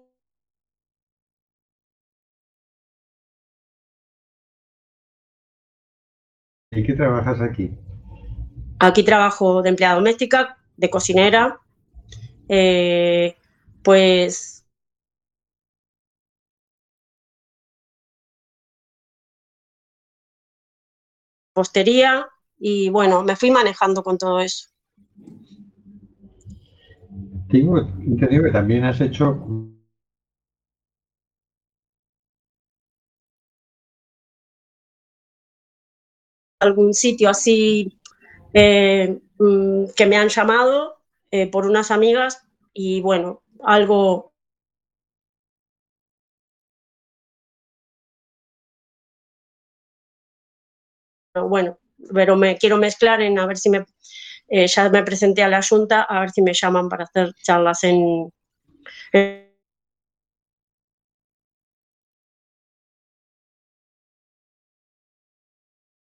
¿Y 6.71 6.83
qué 6.85 6.93
trabajas 6.95 7.41
aquí? 7.41 7.71
Aquí 8.79 9.03
trabajo 9.05 9.63
de 9.63 9.71
empleada 9.71 9.97
doméstica, 9.97 10.59
de 10.77 10.91
cocinera, 10.91 11.61
eh, 12.49 13.37
pues 13.83 14.65
postería 21.53 22.29
y 22.67 22.89
bueno, 22.89 23.23
me 23.23 23.37
fui 23.37 23.51
manejando 23.51 24.03
con 24.03 24.17
todo 24.17 24.41
eso. 24.41 24.69
Tengo 27.51 27.79
entendido 27.79 28.45
que 28.45 28.51
también 28.53 28.85
has 28.85 29.03
hecho 29.03 29.39
Algún 36.59 36.95
sitio 36.95 37.29
así 37.29 38.01
eh, 38.55 39.21
mm, 39.39 39.85
que 39.95 40.07
me 40.07 40.17
han 40.17 40.31
llamado 40.31 41.03
eh, 41.31 41.51
por 41.51 41.67
unas 41.67 41.91
amigas 41.91 42.47
y 42.73 43.03
bueno, 43.03 43.43
algo 43.63 44.33
bueno, 51.35 51.77
pero 52.13 52.37
me 52.37 52.57
quiero 52.57 52.77
mezclar 52.77 53.21
en 53.23 53.39
a 53.39 53.47
ver 53.47 53.57
si 53.57 53.71
me 53.71 53.85
eh, 54.49 54.67
ya 54.67 54.89
me 54.91 55.03
presenté 55.03 55.43
a 55.43 55.49
la 55.49 55.63
Junta 55.63 56.03
a 56.03 56.21
ver 56.21 56.31
si 56.31 56.43
me 56.43 56.53
llaman 56.53 56.89
para 56.89 57.05
hacer 57.05 57.33
charlas 57.43 57.83
en, 57.85 58.31
en- 59.13 59.45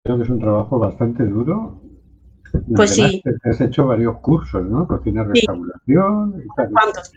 Creo 0.03 0.17
que 0.17 0.23
es 0.23 0.29
un 0.29 0.39
trabajo 0.39 0.77
bastante 0.77 1.23
duro. 1.25 1.81
Pues 2.75 2.91
Además, 2.91 3.11
sí. 3.11 3.21
te- 3.23 3.49
has 3.49 3.59
hecho 3.61 3.87
varios 3.87 4.19
cursos, 4.19 4.63
¿no? 4.63 4.87
Cocina, 4.87 5.23
Sí. 5.23 5.29
restauración 5.47 6.43
y 6.45 6.47
tal. 6.55 6.69
¿Cuántos? 6.71 7.11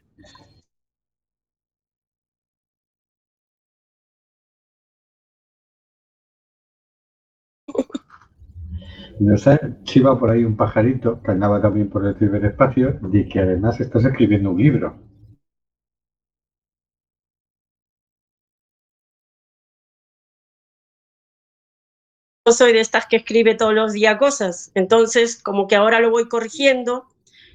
Nos 9.20 9.46
ha 9.48 9.58
chivado 9.82 10.18
por 10.18 10.30
ahí 10.30 10.44
un 10.44 10.56
pajarito 10.56 11.20
que 11.22 11.32
andaba 11.32 11.60
también 11.60 11.90
por 11.90 12.06
el 12.06 12.16
ciberespacio 12.16 13.00
y 13.12 13.28
que 13.28 13.40
además 13.40 13.80
estás 13.80 14.04
escribiendo 14.04 14.50
un 14.50 14.58
libro. 14.58 14.96
Yo 22.46 22.52
soy 22.52 22.72
de 22.72 22.80
estas 22.80 23.06
que 23.06 23.16
escribe 23.16 23.54
todos 23.54 23.74
los 23.74 23.92
días 23.92 24.16
cosas, 24.16 24.70
entonces 24.74 25.42
como 25.42 25.66
que 25.66 25.76
ahora 25.76 26.00
lo 26.00 26.10
voy 26.10 26.28
corrigiendo 26.28 27.06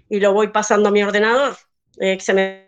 y 0.07 0.19
lo 0.19 0.33
voy 0.33 0.49
pasando 0.49 0.89
a 0.89 0.91
mi 0.91 1.01
ordenador. 1.01 1.55
Eh, 1.97 2.19
se 2.19 2.33
me 2.33 2.62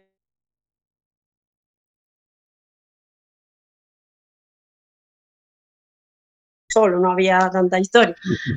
solo, 6.76 7.00
no 7.00 7.12
había 7.12 7.50
tanta 7.52 7.80
historia. 7.80 8.16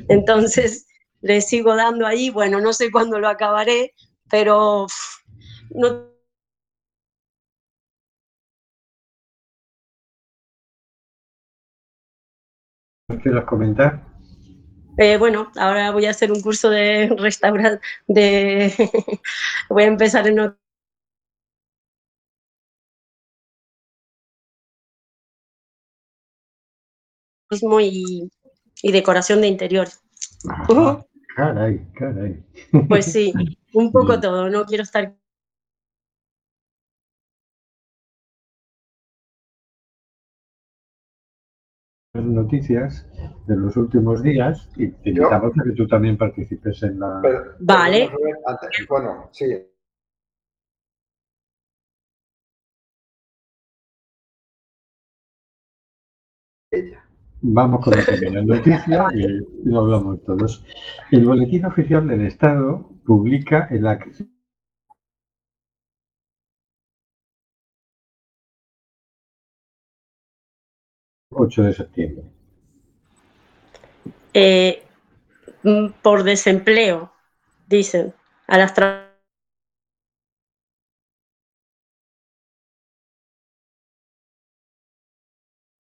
Entonces 0.09 0.87
le 1.21 1.39
sigo 1.39 1.75
dando 1.75 2.05
ahí, 2.05 2.29
bueno, 2.29 2.59
no 2.59 2.73
sé 2.73 2.91
cuándo 2.91 3.17
lo 3.17 3.29
acabaré, 3.29 3.93
pero 4.29 4.83
uf, 4.83 4.93
no 5.71 6.09
¿No 13.07 13.19
quieres 13.19 13.43
comentar? 13.45 14.03
Eh, 14.97 15.17
bueno, 15.17 15.49
ahora 15.55 15.91
voy 15.91 16.05
a 16.05 16.11
hacer 16.11 16.31
un 16.31 16.41
curso 16.41 16.69
de 16.69 17.09
restaurar, 17.17 17.79
de 18.07 18.71
voy 19.69 19.83
a 19.83 19.87
empezar 19.87 20.27
en 20.27 20.39
otro 20.41 20.68
mismo 27.49 27.79
y, 27.81 28.29
y 28.81 28.91
decoración 28.91 29.41
de 29.41 29.47
interiores. 29.47 30.01
Ajá, 30.47 31.05
caray, 31.35 31.85
caray. 31.93 32.43
Pues 32.87 33.05
sí, 33.05 33.33
un 33.73 33.91
poco 33.91 34.19
todo, 34.19 34.49
no 34.49 34.65
quiero 34.65 34.83
estar 34.83 35.15
noticias 42.13 43.07
de 43.47 43.55
los 43.55 43.77
últimos 43.77 44.21
días 44.23 44.67
y 44.75 44.89
te 44.91 45.09
invitamos 45.09 45.51
a 45.59 45.63
que 45.63 45.71
tú 45.71 45.87
también 45.87 46.17
participes 46.17 46.81
en 46.83 46.99
la... 46.99 47.19
Pero- 47.21 47.55
Vale. 47.59 48.07
pero, 48.07 48.17
Rubén, 48.17 48.35
antes- 48.45 48.87
bueno, 48.87 49.29
sí. 49.31 49.45
Ella. 56.71 57.08
Vamos 57.41 57.83
con 57.83 57.95
la 57.97 58.03
primera 58.05 58.41
noticia 58.41 59.07
y 59.13 59.25
lo 59.69 59.79
hablamos 59.79 60.23
todos. 60.23 60.65
El 61.11 61.25
Boletín 61.25 61.65
Oficial 61.65 62.07
del 62.07 62.25
Estado 62.25 62.85
publica 63.05 63.67
el 63.71 63.83
ac- 63.83 64.27
...8 71.31 71.63
de 71.63 71.73
septiembre. 71.73 72.23
eh, 74.33 74.83
mm, 75.63 75.87
por 76.01 76.23
desempleo, 76.23 77.11
dicen, 77.67 78.13
a 78.47 78.57
las 78.57 78.73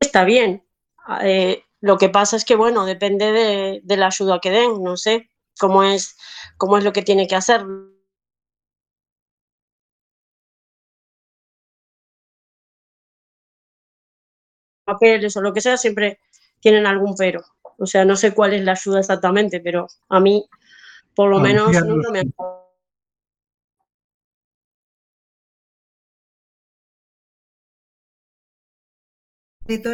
Está 0.01 0.25
bien. 0.25 0.62
Eh, 1.23 1.62
lo 1.81 1.99
que 1.99 2.09
pasa 2.09 2.37
es 2.37 2.44
que, 2.44 2.57
bueno, 2.57 2.85
depende 2.87 3.33
de, 3.33 3.81
de 3.83 3.97
la 3.97 4.07
ayuda 4.09 4.40
que 4.40 4.51
den, 4.51 4.83
no 4.83 4.97
sé 4.97 5.31
cómo 5.59 5.83
es, 5.83 6.16
cómo 6.57 6.79
es 6.79 6.85
lo 6.85 6.92
que 6.92 7.03
tiene 7.03 7.27
que 7.27 7.37
hacer. 7.37 7.64
Papeles 14.85 15.37
o 15.37 15.40
lo 15.40 15.53
que 15.53 15.61
sea, 15.61 15.77
siempre 15.77 16.18
tienen 16.61 16.87
algún 16.87 17.14
pero. 17.16 17.44
O 17.79 17.87
sea, 17.87 18.05
no 18.05 18.16
sé 18.16 18.35
cuál 18.35 18.55
es 18.55 18.64
la 18.64 18.73
ayuda 18.73 19.01
exactamente, 19.01 19.61
pero 19.61 19.87
a 20.09 20.18
mí, 20.21 20.49
por 21.14 21.31
lo 21.31 21.40
menos, 21.40 21.68
Ancianos. 21.68 21.88
nunca 21.97 22.11
me 22.11 22.25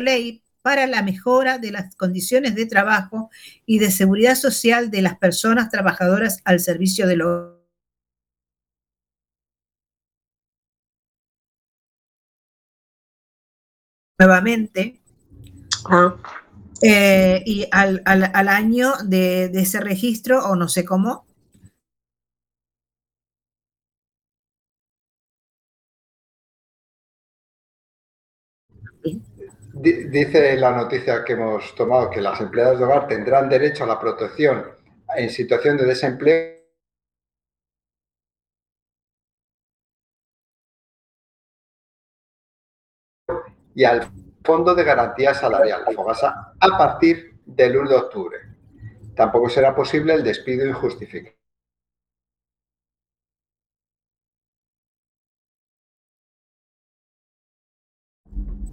ley 0.00 0.43
para 0.64 0.86
la 0.86 1.02
mejora 1.02 1.58
de 1.58 1.70
las 1.72 1.94
condiciones 1.94 2.54
de 2.54 2.64
trabajo 2.66 3.30
y 3.66 3.78
de 3.80 3.90
seguridad 3.90 4.34
social 4.34 4.90
de 4.90 5.02
las 5.02 5.18
personas 5.18 5.68
trabajadoras 5.70 6.38
al 6.46 6.58
servicio 6.58 7.06
de 7.06 7.16
los 7.16 7.52
nuevamente 14.18 15.00
Ah, 15.86 16.16
eh, 16.82 17.42
y 17.46 17.66
al, 17.72 18.02
al- 18.06 18.30
al 18.34 18.48
año 18.48 18.92
de, 19.04 19.48
de 19.50 19.60
ese 19.62 19.80
registro 19.80 20.44
o 20.46 20.56
no 20.56 20.68
sé 20.68 20.84
cómo 20.84 21.26
Dice 29.84 30.56
la 30.56 30.70
noticia 30.70 31.22
que 31.22 31.34
hemos 31.34 31.74
tomado 31.74 32.08
que 32.08 32.22
las 32.22 32.40
empleadas 32.40 32.78
de 32.78 32.86
hogar 32.86 33.06
tendrán 33.06 33.50
derecho 33.50 33.84
a 33.84 33.86
la 33.86 34.00
protección 34.00 34.64
en 35.14 35.28
situación 35.28 35.76
de 35.76 35.84
desempleo 35.84 36.54
y 43.74 43.84
al 43.84 44.08
Fondo 44.42 44.74
de 44.74 44.84
Garantía 44.84 45.34
Salarial, 45.34 45.84
FOGASA, 45.94 46.54
a 46.58 46.78
partir 46.78 47.38
del 47.44 47.76
1 47.76 47.90
de 47.90 47.96
octubre. 47.96 48.38
Tampoco 49.14 49.50
será 49.50 49.74
posible 49.74 50.14
el 50.14 50.24
despido 50.24 50.66
injustificado. 50.66 51.43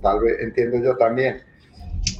Tal 0.01 0.19
vez 0.19 0.39
entiendo 0.41 0.77
yo 0.77 0.97
también 0.97 1.43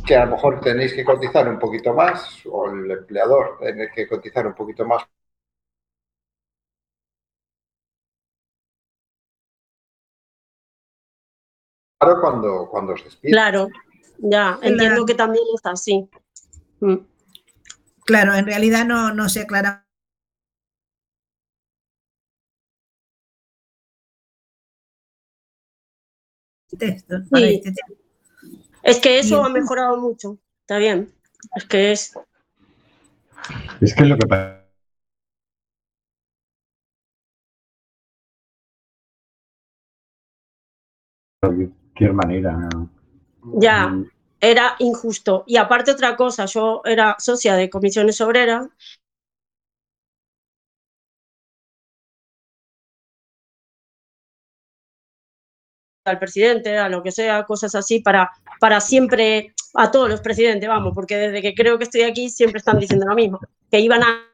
que 0.06 0.16
a 0.16 0.26
lo 0.26 0.32
mejor 0.32 0.62
tenéis 0.62 0.94
que 0.94 1.04
cotizar 1.04 1.48
un 1.48 1.60
poquito 1.60 1.94
más 1.94 2.46
o 2.46 2.70
el 2.70 2.92
empleador 2.92 3.58
tiene 3.60 3.90
que 3.90 4.08
cotizar 4.08 4.46
un 4.48 4.54
poquito 4.54 4.86
más 4.86 5.04
Claro, 12.02 12.20
cuando, 12.20 12.68
cuando 12.72 12.94
os 12.94 13.04
despiden. 13.04 13.32
Claro, 13.32 13.68
ya, 14.18 14.58
entiendo 14.64 15.06
que 15.06 15.14
también 15.14 15.46
es 15.54 15.62
así. 15.64 16.10
Mm. 16.80 16.96
Claro, 18.06 18.34
en 18.34 18.46
realidad 18.48 18.86
no, 18.86 19.14
no 19.14 19.30
se 19.30 19.42
aclara. 19.42 19.86
Texto, 26.78 27.16
para 27.30 27.46
Sí. 27.48 27.56
este 27.56 27.72
tema. 27.74 28.00
Es 28.84 29.00
que 29.00 29.20
eso 29.20 29.36
Bien. 29.36 29.46
ha 29.46 29.50
mejorado 29.50 29.98
mucho, 30.00 30.38
está 30.62 30.78
bien. 30.78 31.12
Es 31.56 31.66
que 31.66 31.92
es, 31.92 32.14
Es 33.82 33.94
que 33.96 34.04
es 34.04 34.10
lo 34.10 34.18
que 34.18 34.28
pasa. 34.28 34.62
De 41.42 41.48
cualquier 41.50 42.14
manera. 42.14 42.70
ya, 43.60 43.88
mm, 43.88 44.10
era 44.40 44.76
injusto. 44.80 45.44
Y 45.48 45.58
aparte 45.58 45.92
otra 45.92 46.16
cosa, 46.16 46.46
yo 46.46 46.82
era 46.86 47.16
socia 47.20 47.56
de 47.56 47.70
comisiones 47.70 48.22
obreras 48.22 48.68
al 56.06 56.20
presidente, 56.20 56.78
a 56.78 56.90
lo 56.90 57.04
que 57.04 57.12
sea, 57.12 57.44
cosas 57.46 57.76
así, 57.76 58.00
para, 58.00 58.32
para 58.60 58.80
siempre, 58.80 59.54
a 59.74 59.92
todos 59.92 60.10
los 60.10 60.22
presidentes, 60.22 60.68
vamos, 60.68 60.94
porque 60.96 61.18
desde 61.18 61.42
que 61.42 61.54
creo 61.54 61.78
que 61.78 61.86
estoy 61.86 62.02
aquí 62.02 62.30
siempre 62.30 62.60
están 62.60 62.80
diciendo 62.80 63.06
lo 63.08 63.16
mismo, 63.16 63.40
que 63.70 63.80
iban 63.80 64.04
a 64.04 64.28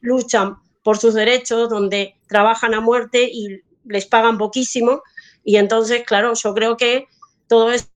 luchan 0.00 0.58
por 0.82 0.98
sus 0.98 1.14
derechos, 1.14 1.70
donde 1.70 2.16
trabajan 2.28 2.74
a 2.74 2.80
muerte 2.80 3.28
y 3.32 3.62
les 3.84 4.06
pagan 4.06 4.36
poquísimo. 4.36 5.02
Y 5.42 5.56
entonces, 5.56 6.04
claro, 6.04 6.34
yo 6.34 6.54
creo 6.54 6.76
que 6.76 7.06
todo 7.48 7.72
esto 7.72 7.93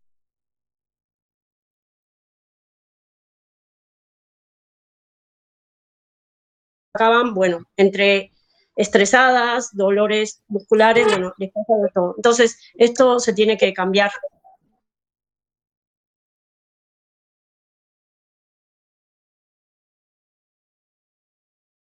acaban, 6.99 7.35
bueno, 7.35 7.65
entre 7.77 8.33
estresadas, 8.75 9.71
dolores 9.73 10.43
musculares, 10.49 11.07
bueno, 11.07 11.33
les 11.39 11.51
pasa 11.53 11.75
de 11.83 11.89
todo. 11.95 12.15
Entonces, 12.17 12.59
esto 12.75 13.21
se 13.21 13.33
tiene 13.33 13.57
que 13.57 13.73
cambiar. 13.73 14.11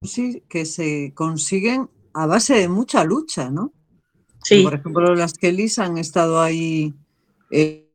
sí 0.02 0.44
que 0.48 0.66
se 0.66 1.14
consiguen 1.14 1.90
a 2.14 2.26
base 2.26 2.56
de 2.56 2.70
mucha 2.70 3.04
lucha, 3.04 3.50
¿no? 3.50 3.74
Sí, 4.42 4.64
Por 4.64 4.74
ejemplo, 4.74 5.14
las 5.14 5.34
Kellys 5.34 5.78
han 5.80 5.98
estado 5.98 6.42
ahí 6.42 6.94
eh, 7.52 7.89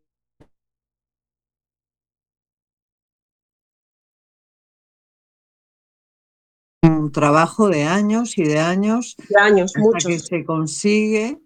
un 6.85 7.13
trabajo 7.13 7.69
de 7.69 7.85
años 7.85 8.37
y 8.39 8.45
de 8.45 8.59
años 8.59 9.17
de 9.29 9.41
años, 9.41 9.73
hasta 9.75 9.81
muchos. 9.81 10.05
que 10.05 10.19
se 10.19 10.45
consigue 10.45 11.39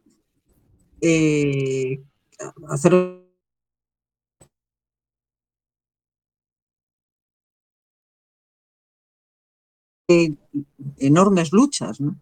eh, 1.01 2.01
hacer 2.69 3.23
eh, 10.09 10.35
enormes 10.99 11.53
luchas, 11.53 12.01
¿no? 12.01 12.17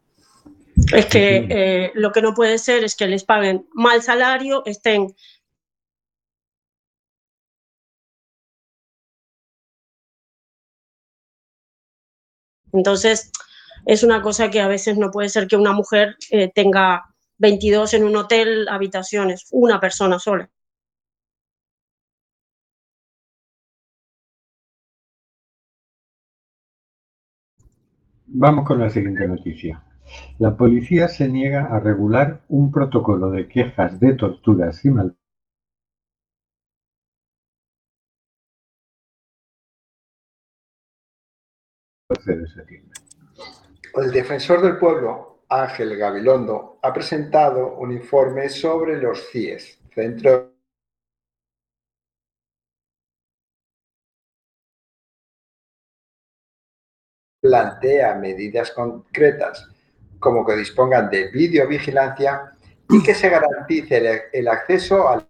Es 0.92 1.06
que 1.06 1.46
eh, 1.48 1.92
lo 1.94 2.12
que 2.12 2.20
no 2.20 2.34
puede 2.34 2.58
ser 2.58 2.84
es 2.84 2.96
que 2.96 3.06
les 3.06 3.24
paguen 3.24 3.66
mal 3.72 4.02
salario, 4.02 4.62
estén 4.66 5.14
Entonces, 12.76 13.32
es 13.86 14.02
una 14.02 14.22
cosa 14.22 14.50
que 14.50 14.60
a 14.60 14.68
veces 14.68 14.98
no 14.98 15.10
puede 15.10 15.28
ser 15.28 15.46
que 15.48 15.56
una 15.56 15.72
mujer 15.72 16.16
eh, 16.30 16.50
tenga 16.54 17.04
22 17.38 17.94
en 17.94 18.04
un 18.04 18.16
hotel 18.16 18.68
habitaciones, 18.68 19.48
una 19.52 19.80
persona 19.80 20.18
sola. 20.18 20.48
Vamos 28.26 28.66
con 28.66 28.80
la 28.80 28.90
siguiente 28.90 29.26
noticia. 29.26 29.82
La 30.38 30.56
policía 30.56 31.08
se 31.08 31.28
niega 31.28 31.66
a 31.66 31.80
regular 31.80 32.42
un 32.48 32.70
protocolo 32.70 33.30
de 33.30 33.48
quejas 33.48 33.98
de 33.98 34.14
torturas 34.14 34.84
y 34.84 34.90
El 43.94 44.12
defensor 44.12 44.62
del 44.62 44.78
pueblo, 44.78 45.42
Ángel 45.48 45.96
Gabilondo, 45.96 46.78
ha 46.82 46.92
presentado 46.92 47.76
un 47.78 47.90
informe 47.92 48.48
sobre 48.48 48.96
los 48.96 49.28
CIES, 49.30 49.80
Centro 49.92 50.52
plantea 57.40 58.14
medidas 58.16 58.70
concretas 58.72 59.68
como 60.18 60.44
que 60.44 60.56
dispongan 60.56 61.08
de 61.10 61.28
videovigilancia 61.28 62.52
y 62.88 63.02
que 63.02 63.14
se 63.14 63.28
garantice 63.28 63.96
el, 63.98 64.20
el 64.32 64.48
acceso 64.48 65.08
al 65.08 65.28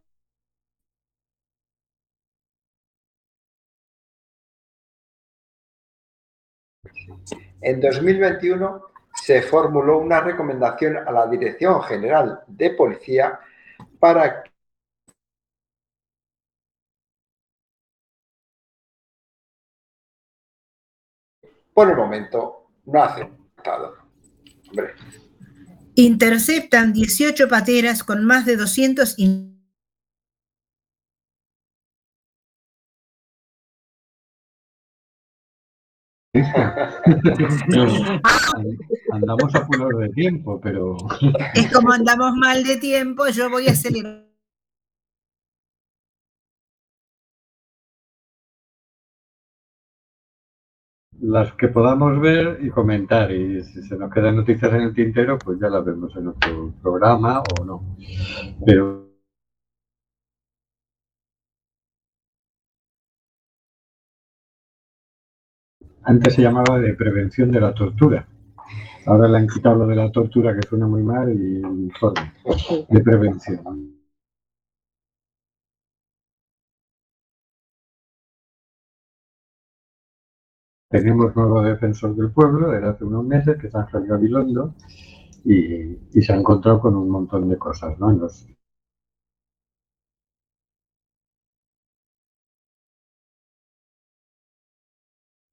En 7.61 7.81
2021 7.81 8.83
se 9.15 9.43
formuló 9.43 9.99
una 9.99 10.21
recomendación 10.21 10.99
a 10.99 11.11
la 11.11 11.27
Dirección 11.27 11.83
General 11.83 12.41
de 12.47 12.71
Policía 12.71 13.41
para 13.99 14.45
por 21.73 21.91
el 21.91 21.97
momento 21.97 22.69
no 22.87 23.03
ha 23.03 23.07
aceptado. 23.07 23.97
Interceptan 25.95 26.93
18 26.93 27.49
pateras 27.49 28.03
con 28.03 28.25
más 28.25 28.47
de 28.47 28.57
200 28.57 29.19
Andamos 39.13 39.55
a 39.55 39.59
apurados 39.59 40.01
de 40.01 40.09
tiempo, 40.11 40.61
pero 40.61 40.97
Es 41.55 41.73
como 41.73 41.93
andamos 41.93 42.35
mal 42.37 42.65
de 42.65 42.77
tiempo, 42.77 43.27
yo 43.29 43.49
voy 43.51 43.69
a 43.69 43.73
acelerar. 43.73 44.27
las 51.27 51.53
que 51.55 51.69
podamos 51.69 52.21
ver 52.21 52.59
y 52.63 52.71
comentar. 52.71 53.33
Y 53.33 53.63
si 53.65 53.83
se 53.83 53.97
nos 53.97 54.13
quedan 54.13 54.37
noticias 54.37 54.73
en 54.73 54.83
el 54.83 54.95
tintero, 54.95 55.39
pues 55.39 55.59
ya 55.61 55.69
las 55.69 55.85
vemos 55.85 56.15
en 56.17 56.27
nuestro 56.27 56.73
programa 56.83 57.41
o 57.41 57.65
no. 57.65 57.97
Pero 58.65 59.06
antes 66.07 66.35
se 66.35 66.43
llamaba 66.43 66.79
de 66.79 66.95
prevención 66.95 67.51
de 67.51 67.61
la 67.61 67.75
tortura. 67.75 68.27
Ahora 69.07 69.29
le 69.29 69.39
han 69.39 69.49
quitado 69.49 69.77
lo 69.77 69.87
de 69.87 69.97
la 69.97 70.11
tortura, 70.11 70.55
que 70.55 70.67
suena 70.67 70.87
muy 70.87 71.03
mal, 71.03 71.33
y 71.33 71.59
informe 71.59 72.33
de 72.89 73.01
prevención. 73.01 73.93
Tenemos 80.89 81.35
nuevo 81.35 81.63
defensor 81.63 82.15
del 82.15 82.31
pueblo 82.31 82.71
desde 82.71 82.89
hace 82.89 83.05
unos 83.05 83.25
meses, 83.25 83.59
que 83.59 83.67
es 83.67 83.75
Ángel 83.75 84.07
Gabilondo, 84.07 84.75
y, 85.45 86.21
se 86.23 86.33
ha 86.33 86.37
encontrado 86.37 86.81
con 86.81 86.97
un 86.97 87.11
montón 87.11 87.49
de 87.49 87.59
cosas, 87.59 87.99
¿no? 87.99 88.11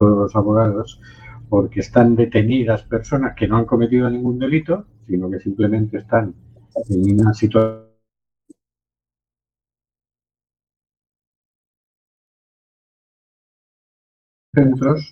Todos 0.04 0.18
los 0.18 0.36
abogados, 0.36 1.00
porque 1.50 1.80
están 1.80 2.16
detenidas 2.16 2.84
personas 2.84 3.36
que 3.36 3.48
no 3.48 3.58
han 3.58 3.66
cometido 3.66 4.10
ningún 4.10 4.38
delito, 4.38 4.86
sino 5.08 5.30
que 5.30 5.40
simplemente 5.40 5.98
están 5.98 6.34
en 6.90 7.22
una 7.22 7.34
situación 7.34 7.84
centros 14.56 15.10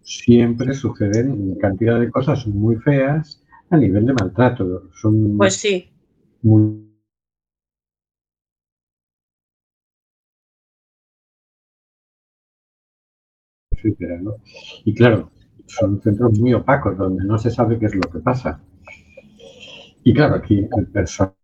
siempre 0.00 0.72
suceden 0.72 1.56
cantidad 1.56 2.00
de 2.00 2.10
cosas 2.10 2.46
muy 2.46 2.76
feas 2.76 3.42
a 3.68 3.76
nivel 3.76 4.06
de 4.06 4.14
maltrato. 4.14 4.90
Son 4.94 5.36
Pues 5.36 5.56
sí, 5.56 5.90
muy 6.42 6.89
etcétera, 13.82 14.18
¿no? 14.20 14.36
Y 14.84 14.94
claro, 14.94 15.30
son 15.66 16.00
centros 16.02 16.38
muy 16.38 16.54
opacos 16.54 16.96
donde 16.96 17.24
no 17.24 17.38
se 17.38 17.50
sabe 17.50 17.78
qué 17.78 17.86
es 17.86 17.94
lo 17.94 18.02
que 18.10 18.18
pasa. 18.20 18.60
Y 20.04 20.12
claro, 20.14 20.34
aquí 20.36 20.66
el 20.76 20.86
personal 20.88 21.34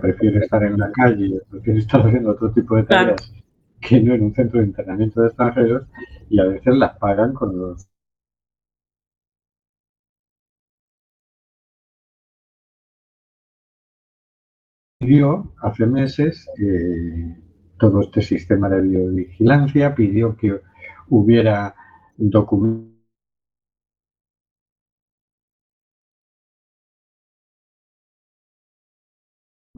prefiere 0.00 0.40
estar 0.40 0.62
en 0.64 0.78
la 0.78 0.90
calle, 0.92 1.40
prefiere 1.48 1.78
estar 1.78 2.00
haciendo 2.06 2.30
otro 2.32 2.50
tipo 2.52 2.76
de 2.76 2.84
Claro. 2.84 3.16
tareas 3.16 3.32
que 3.80 4.00
no 4.00 4.14
en 4.14 4.22
un 4.24 4.34
centro 4.34 4.60
de 4.60 4.66
internamiento 4.66 5.20
de 5.20 5.28
extranjeros 5.28 5.86
y 6.30 6.38
a 6.40 6.44
veces 6.44 6.74
las 6.76 6.96
pagan 6.98 7.32
con 7.34 7.56
los 7.58 7.86
pidió 15.02 15.52
hace 15.60 15.86
meses 15.86 16.48
eh, 16.58 17.36
todo 17.78 18.00
este 18.02 18.22
sistema 18.22 18.68
de 18.68 18.82
videovigilancia, 18.82 19.94
pidió 19.94 20.36
que 20.36 20.60
hubiera 21.08 21.74
documentos 22.16 22.92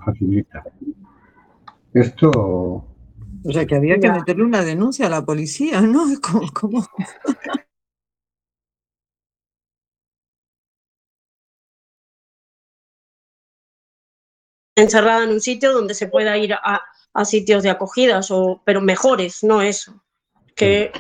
facilita. 0.05 0.63
Esto 1.95 2.31
O 2.31 3.53
sea, 3.53 3.65
que 3.67 3.77
había 3.77 3.99
que 3.99 4.11
meterle 4.11 4.45
una 4.45 4.63
denuncia 4.63 5.07
a 5.07 5.11
la 5.11 5.25
policía, 5.25 5.81
¿no? 5.81 6.05
¿Cómo, 6.23 6.51
cómo? 6.53 6.87
Encerrada 14.77 15.25
en 15.25 15.31
un 15.31 15.41
sitio 15.41 15.73
donde 15.73 15.95
se 15.95 16.09
pueda 16.09 16.37
ir 16.37 16.55
a, 16.55 16.81
a 17.13 17.25
sitios 17.25 17.63
de 17.63 17.71
acogidas, 17.71 18.31
o, 18.31 18.61
pero 18.65 18.81
mejores, 18.81 19.45
no 19.45 19.63
eso. 19.63 20.03
Que 20.55 20.93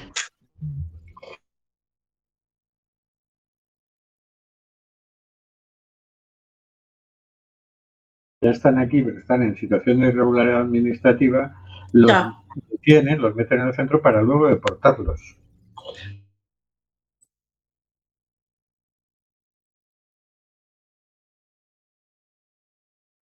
ya 8.41 8.51
están 8.51 8.79
aquí, 8.79 9.03
pero 9.03 9.19
están 9.19 9.43
en 9.43 9.57
situación 9.57 10.01
de 10.01 10.09
irregularidad 10.09 10.61
administrativa, 10.61 11.55
los 11.93 12.11
Ya. 12.11 12.35
detienen, 12.71 13.23
los 13.23 13.35
meten 13.35 13.61
en 13.61 13.69
el 13.69 13.75
centro 13.75 14.03
para 14.03 14.23
luego 14.23 14.49
deportarlos. 14.49 15.37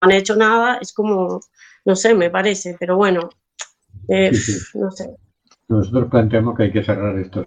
Han 0.01 0.11
hecho 0.11 0.35
nada, 0.35 0.77
es 0.81 0.93
como, 0.93 1.39
no 1.85 1.95
sé, 1.95 2.15
me 2.15 2.29
parece, 2.29 2.75
pero 2.79 2.97
bueno, 2.97 3.29
eh, 4.09 4.33
Sí, 4.33 4.53
sí. 4.53 4.79
no 4.79 4.91
sé. 4.91 5.15
Nosotros 5.69 6.07
planteamos 6.11 6.55
que 6.55 6.63
hay 6.63 6.71
que 6.71 6.83
cerrar 6.83 7.17
esto. 7.17 7.43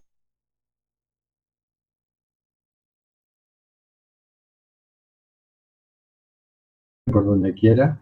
por 7.10 7.24
donde 7.24 7.54
quiera 7.54 7.98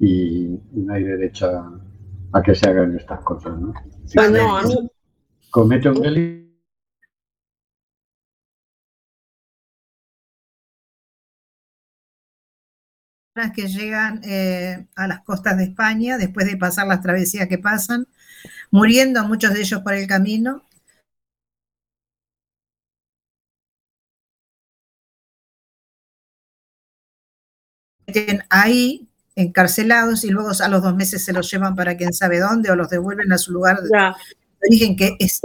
y 0.00 0.58
no 0.72 0.92
hay 0.94 1.04
derecho 1.04 1.46
a, 1.46 1.80
a 2.32 2.42
que 2.42 2.54
se 2.54 2.68
hagan 2.68 2.96
estas 2.96 3.20
cosas, 3.24 3.58
¿no? 3.60 3.72
Si 4.04 4.14
Pues 4.14 4.30
se 4.30 4.32
no, 4.38 4.56
a 4.56 4.62
mí, 4.62 4.74
comete 5.50 5.88
un 5.88 6.00
delito, 6.02 6.41
que 13.54 13.66
llegan 13.68 14.20
eh, 14.24 14.86
a 14.94 15.06
las 15.06 15.20
costas 15.22 15.56
de 15.56 15.64
España 15.64 16.18
después 16.18 16.46
de 16.46 16.56
pasar 16.56 16.86
las 16.86 17.00
travesías 17.00 17.48
que 17.48 17.58
pasan, 17.58 18.06
muriendo 18.70 19.24
muchos 19.26 19.54
de 19.54 19.60
ellos 19.60 19.80
por 19.82 19.94
el 19.94 20.06
camino. 20.06 20.62
Meten 28.06 28.44
ahí 28.50 29.08
encarcelados 29.34 30.24
y 30.24 30.30
luego 30.30 30.50
a 30.60 30.68
los 30.68 30.82
dos 30.82 30.94
meses 30.94 31.24
se 31.24 31.32
los 31.32 31.50
llevan 31.50 31.74
para 31.74 31.96
quién 31.96 32.12
sabe 32.12 32.38
dónde 32.38 32.70
o 32.70 32.76
los 32.76 32.90
devuelven 32.90 33.32
a 33.32 33.38
su 33.38 33.52
lugar 33.52 33.80
de 33.80 33.90
origen 34.68 34.96
que 34.96 35.16
es 35.18 35.40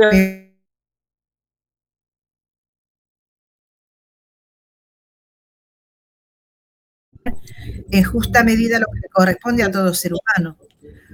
en 7.92 8.04
justa 8.04 8.44
medida 8.44 8.80
lo 8.80 8.86
que 8.88 9.00
le 9.02 9.10
corresponde 9.10 9.64
a 9.64 9.72
todo 9.72 9.94
ser 9.94 10.14
humano. 10.14 10.58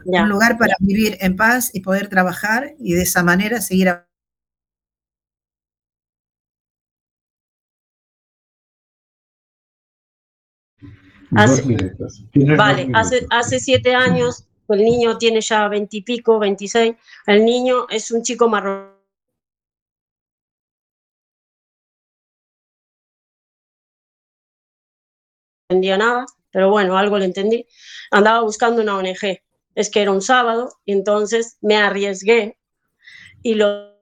ya. 0.05 0.24
Un 0.24 0.30
lugar 0.30 0.57
para 0.57 0.76
vivir 0.80 1.18
en 1.22 1.36
paz 1.38 1.70
y 1.74 1.80
poder 1.82 2.09
trabajar 2.09 2.74
y 2.80 2.93
de 2.93 3.03
esa 3.03 3.24
manera 3.24 3.61
seguir 3.61 3.89
a- 3.89 4.05
Hace- 11.36 11.61
dos 11.61 11.66
minutos. 11.66 12.24
Tienes 12.32 12.57
Vale, 12.57 12.89
hace, 12.93 13.26
hace 13.30 13.59
siete 13.59 13.95
años, 13.95 14.45
el 14.70 14.84
niño 14.84 15.18
tiene 15.18 15.41
ya 15.41 15.68
veintipico, 15.68 16.39
veintiséis, 16.39 16.95
el 17.26 17.43
niño 17.45 17.88
es 17.89 18.11
un 18.11 18.22
chico 18.24 18.47
marrón. 18.49 18.93
Entendía 25.74 25.97
nada, 25.97 26.26
pero 26.51 26.69
bueno, 26.69 26.97
algo 26.97 27.17
le 27.17 27.26
entendí. 27.26 27.65
Andaba 28.11 28.41
buscando 28.41 28.82
una 28.82 28.97
ONG. 28.97 29.41
Es 29.76 29.89
que 29.89 30.01
era 30.01 30.11
un 30.11 30.21
sábado 30.21 30.69
entonces 30.86 31.57
me 31.61 31.78
arriesgué 31.78 32.57
y 33.41 33.55
lo 33.55 33.93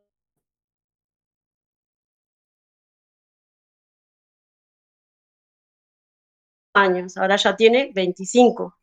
años, 6.73 7.17
ahora 7.17 7.35
ya 7.37 7.55
tiene 7.55 7.91
25. 7.93 8.77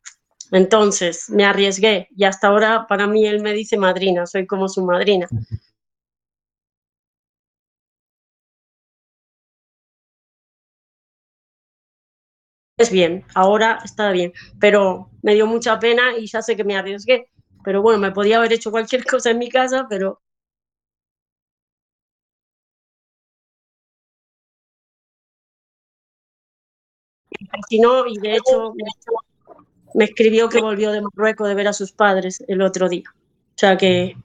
Entonces 0.51 1.29
me 1.29 1.45
arriesgué 1.45 2.07
y 2.15 2.23
hasta 2.23 2.47
ahora 2.47 2.87
para 2.87 3.05
mí 3.07 3.25
él 3.25 3.41
me 3.41 3.53
dice 3.53 3.77
madrina, 3.77 4.25
soy 4.25 4.47
como 4.47 4.67
su 4.67 4.83
madrina. 4.83 5.27
Es 12.79 12.89
bien, 12.89 13.23
ahora 13.35 13.77
está 13.85 14.09
bien, 14.11 14.33
pero 14.59 15.11
me 15.21 15.35
dio 15.35 15.45
mucha 15.45 15.77
pena 15.79 16.17
y 16.17 16.25
ya 16.25 16.41
sé 16.41 16.55
que 16.55 16.63
me 16.63 16.75
arriesgué. 16.75 17.29
Pero 17.63 17.83
bueno, 17.83 17.99
me 17.99 18.11
podía 18.11 18.37
haber 18.37 18.53
hecho 18.53 18.71
cualquier 18.71 19.05
cosa 19.05 19.29
en 19.29 19.37
mi 19.37 19.49
casa, 19.49 19.85
pero 19.87 20.19
si 27.69 27.79
no, 27.79 28.05
y 28.07 28.17
de 28.17 28.35
hecho 28.35 28.73
me, 28.73 28.83
me 29.93 30.05
escribió 30.05 30.49
que 30.49 30.61
volvió 30.61 30.91
de 30.91 31.01
Marruecos 31.01 31.47
de 31.47 31.55
ver 31.55 31.67
a 31.67 31.73
sus 31.73 31.91
padres 31.91 32.43
el 32.47 32.61
otro 32.61 32.89
día. 32.89 33.03
O 33.11 33.57
sea 33.57 33.77
que 33.77 34.15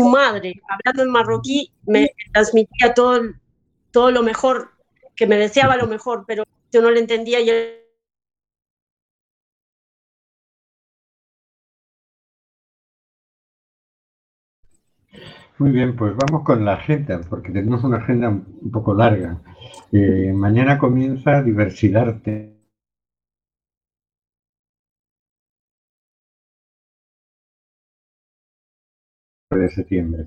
su 0.00 0.08
madre, 0.08 0.60
hablando 0.68 1.02
en 1.02 1.10
marroquí, 1.10 1.70
me 1.86 2.10
transmitía 2.32 2.94
todo, 2.94 3.20
todo 3.90 4.10
lo 4.10 4.22
mejor, 4.22 4.70
que 5.14 5.26
me 5.26 5.36
deseaba 5.36 5.76
lo 5.76 5.86
mejor, 5.86 6.24
pero 6.26 6.44
yo 6.72 6.80
no 6.80 6.90
le 6.90 7.00
entendía 7.00 7.40
y 7.40 7.50
él 7.50 7.76
Muy 15.58 15.72
bien, 15.72 15.94
pues 15.94 16.14
vamos 16.16 16.42
con 16.42 16.64
la 16.64 16.72
agenda, 16.72 17.20
porque 17.28 17.52
tenemos 17.52 17.84
una 17.84 17.98
agenda 17.98 18.30
un 18.30 18.70
poco 18.72 18.94
larga. 18.94 19.36
Eh, 19.92 20.32
mañana 20.34 20.78
comienza 20.78 21.42
Diversidarte. 21.42 22.49
De 29.58 29.68
septiembre. 29.68 30.26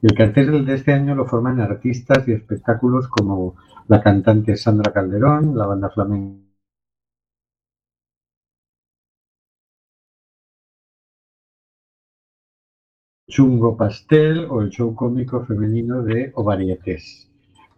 El 0.00 0.14
cartel 0.14 0.64
de 0.64 0.74
este 0.74 0.92
año 0.92 1.14
lo 1.14 1.26
forman 1.26 1.60
artistas 1.60 2.26
y 2.26 2.32
espectáculos 2.32 3.08
como 3.08 3.56
la 3.88 4.02
cantante 4.02 4.56
Sandra 4.56 4.90
Calderón, 4.90 5.56
la 5.56 5.66
banda 5.66 5.90
flamenca 5.90 6.44
Chungo 13.28 13.76
Pastel 13.76 14.46
o 14.48 14.62
el 14.62 14.70
show 14.70 14.94
cómico 14.94 15.44
femenino 15.44 16.02
de 16.02 16.32
Ovarietes. 16.34 17.30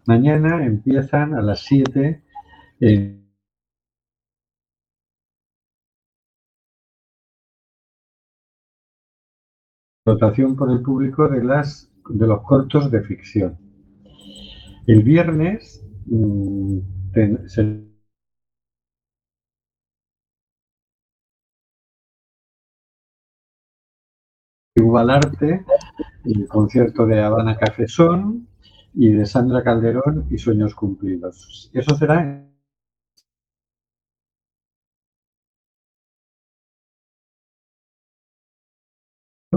Mañana 0.07 0.65
empiezan 0.65 1.35
a 1.35 1.43
las 1.43 1.61
7 1.65 2.23
en 2.79 3.26
votación 10.07 10.57
por 10.57 10.71
el 10.71 10.81
público 10.81 11.29
de, 11.29 11.45
las, 11.45 11.91
de 12.09 12.27
los 12.27 12.41
cortos 12.43 12.91
de 12.91 13.03
ficción. 13.03 13.59
El 14.87 15.03
viernes 15.03 15.85
mm, 16.07 16.79
ten- 17.13 17.49
se 17.49 17.87
el 26.25 26.49
concierto 26.49 27.07
de 27.07 27.21
Habana 27.23 27.57
Cafesón 27.57 28.49
y 28.95 29.11
de 29.13 29.27
Sandra 29.27 29.63
Calderón 29.63 30.27
y 30.31 30.39
Sueños 30.39 30.75
Cumplidos. 30.75 31.71
Eso 31.73 31.95
será 31.97 32.46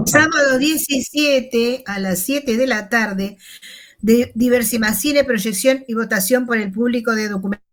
Sábado 0.06 0.58
17 0.58 1.82
a 1.86 1.98
las 1.98 2.20
7 2.20 2.56
de 2.56 2.66
la 2.66 2.88
tarde, 2.88 3.36
de 4.00 4.32
Diversimacine, 4.34 5.24
proyección 5.24 5.84
y 5.86 5.94
votación 5.94 6.46
por 6.46 6.58
el 6.58 6.72
público 6.72 7.14
de 7.14 7.28
documentos. 7.28 7.66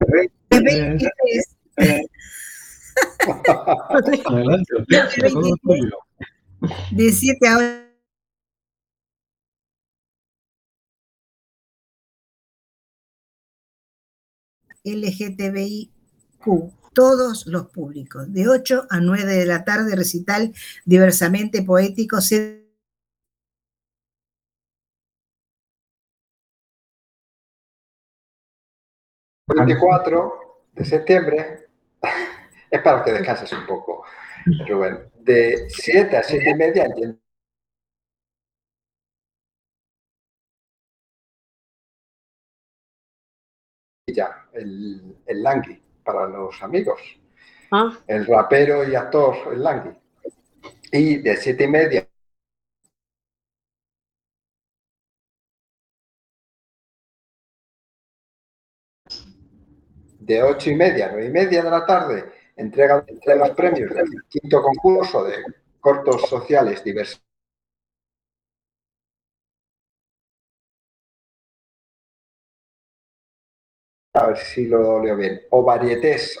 De 6.92 7.12
7 7.12 7.48
a 7.48 7.56
8. 7.56 7.81
LGTBIQ, 14.84 15.90
todos 16.92 17.46
los 17.46 17.68
públicos, 17.68 18.32
de 18.32 18.48
8 18.48 18.86
a 18.90 19.00
9 19.00 19.34
de 19.34 19.46
la 19.46 19.64
tarde, 19.64 19.96
recital 19.96 20.52
diversamente 20.84 21.62
poético, 21.62 22.20
se- 22.20 22.62
24 29.48 30.32
de 30.72 30.84
septiembre. 30.84 31.68
Es 32.70 32.80
para 32.82 33.04
que 33.04 33.12
descanses 33.12 33.52
un 33.52 33.66
poco, 33.66 34.04
Rubén. 34.66 35.10
De 35.20 35.66
7 35.68 36.16
a 36.16 36.22
7 36.22 36.50
y 36.50 36.54
media 36.54 36.88
el, 44.52 45.16
el 45.26 45.42
Langui, 45.42 45.80
para 46.04 46.26
los 46.26 46.62
amigos. 46.62 47.00
Ah, 47.70 47.92
El 48.06 48.26
rapero 48.26 48.88
y 48.88 48.94
actor, 48.94 49.36
el 49.52 49.62
Langui. 49.62 49.92
Y 50.92 51.18
de 51.18 51.36
7 51.36 51.64
y 51.64 51.68
media 51.68 52.08
de 60.20 60.42
ocho 60.42 60.70
y 60.70 60.74
media 60.76 61.06
a 61.06 61.12
nueve 61.12 61.26
y 61.26 61.30
media 61.30 61.62
de 61.62 61.70
la 61.70 61.84
tarde, 61.84 62.32
entrega 62.56 63.04
entre 63.06 63.36
los 63.36 63.50
premios 63.50 63.92
del 63.94 64.06
quinto 64.28 64.62
concurso 64.62 65.24
de 65.24 65.36
cortos 65.80 66.22
sociales 66.28 66.82
diversos. 66.84 67.20
A 74.22 74.26
ver 74.28 74.36
si 74.36 74.66
lo 74.68 75.02
leo 75.02 75.16
bien. 75.16 75.40
O 75.50 75.64
varietés 75.64 76.40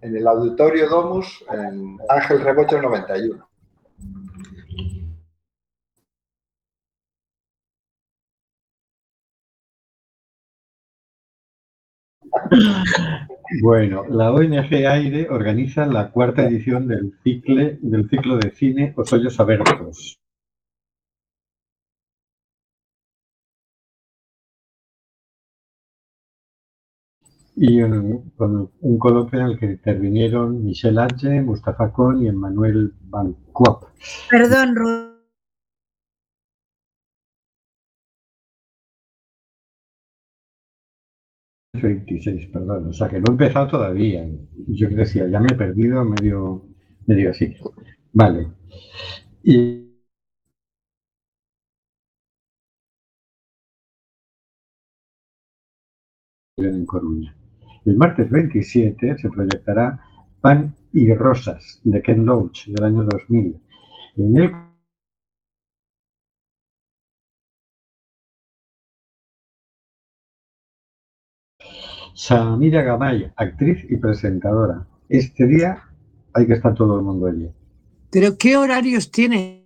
en 0.00 0.16
el 0.16 0.26
Auditorio 0.26 0.88
Domus 0.88 1.44
en 1.52 1.96
Ángel 2.08 2.40
Rebollo 2.40 2.82
91. 2.82 3.48
Bueno, 13.62 14.04
la 14.08 14.32
ONG 14.32 14.72
Aire 14.86 15.28
organiza 15.30 15.86
la 15.86 16.10
cuarta 16.10 16.42
edición 16.42 16.88
del, 16.88 17.14
cicle, 17.22 17.78
del 17.80 18.08
ciclo 18.08 18.38
de 18.38 18.50
cine 18.50 18.92
Os 18.96 19.12
Ollos 19.12 19.38
Y 27.62 27.82
un, 27.82 28.30
con 28.38 28.70
un 28.80 28.98
coloquio 28.98 29.38
en 29.38 29.46
el 29.48 29.58
que 29.58 29.66
intervinieron 29.66 30.64
Michel 30.64 30.98
H., 30.98 31.42
Mustafa 31.42 31.92
Kon 31.92 32.22
y 32.22 32.28
Emmanuel 32.28 32.94
Van 33.10 33.34
Kuop. 33.52 33.84
Perdón, 34.30 34.74
Ru- 34.76 35.10
26, 41.82 42.46
perdón. 42.46 42.88
O 42.88 42.92
sea 42.94 43.08
que 43.10 43.18
no 43.20 43.24
he 43.28 43.32
empezado 43.32 43.68
todavía. 43.68 44.26
Yo 44.68 44.88
decía, 44.88 45.28
ya 45.28 45.38
me 45.38 45.48
he 45.52 45.54
perdido 45.54 46.02
medio, 46.02 46.64
medio 47.06 47.30
así. 47.30 47.54
Vale. 48.14 48.48
Y 49.42 49.90
en 56.56 56.86
Coruña. 56.86 57.34
El 57.84 57.96
martes 57.96 58.30
27 58.30 59.18
se 59.18 59.30
proyectará 59.30 60.00
Pan 60.40 60.74
y 60.92 61.12
Rosas 61.14 61.80
de 61.84 62.02
Ken 62.02 62.26
Loach 62.26 62.66
del 62.66 62.84
año 62.84 63.04
2000. 63.04 63.60
En 64.16 64.36
el 64.36 64.52
Samira 72.14 72.82
Gamay, 72.82 73.32
actriz 73.36 73.86
y 73.88 73.96
presentadora. 73.96 74.86
Este 75.08 75.46
día 75.46 75.84
hay 76.34 76.46
que 76.46 76.52
estar 76.52 76.74
todo 76.74 76.98
el 76.98 77.04
mundo 77.04 77.26
allí. 77.26 77.48
Pero 78.10 78.36
¿qué 78.36 78.56
horarios 78.56 79.10
tiene? 79.10 79.59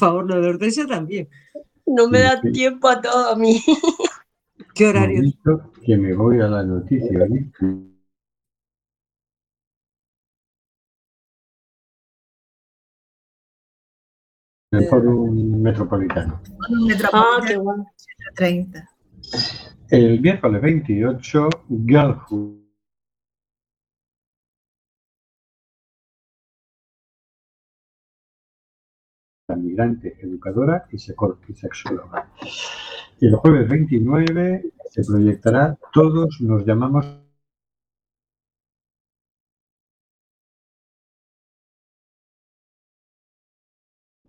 Favor, 0.00 0.26
lo 0.28 0.40
de 0.40 0.48
Hortensia 0.48 0.86
también. 0.86 1.28
no 1.86 2.08
me 2.08 2.20
da 2.20 2.40
tiempo 2.40 2.88
a 2.88 3.00
todo 3.00 3.30
a 3.30 3.36
mí. 3.36 3.62
¿Qué 4.74 4.88
horarios? 4.88 5.22
dicho 5.24 5.72
que 5.84 5.96
me 5.96 6.14
voy 6.14 6.40
a 6.40 6.48
la 6.48 6.62
noticia. 6.64 7.24
¿eh? 7.24 7.50
El 14.72 14.84
Fórum 14.88 15.60
Metropolitano. 15.60 16.40
un 16.70 16.82
Ah, 16.82 16.86
metropolitano 16.86 17.46
qué 17.46 17.56
bueno. 17.56 17.84
30. 18.36 18.88
El 19.90 20.20
miércoles 20.20 20.62
28, 20.62 21.48
Girlhood. 21.86 22.59
Migrante, 29.56 30.16
educadora 30.20 30.86
y 30.90 30.98
sexóloga. 30.98 32.28
Y 33.20 33.26
el 33.26 33.34
jueves 33.36 33.68
29 33.68 34.72
se 34.90 35.04
proyectará 35.04 35.78
Todos 35.92 36.40
nos 36.40 36.64
llamamos 36.64 37.06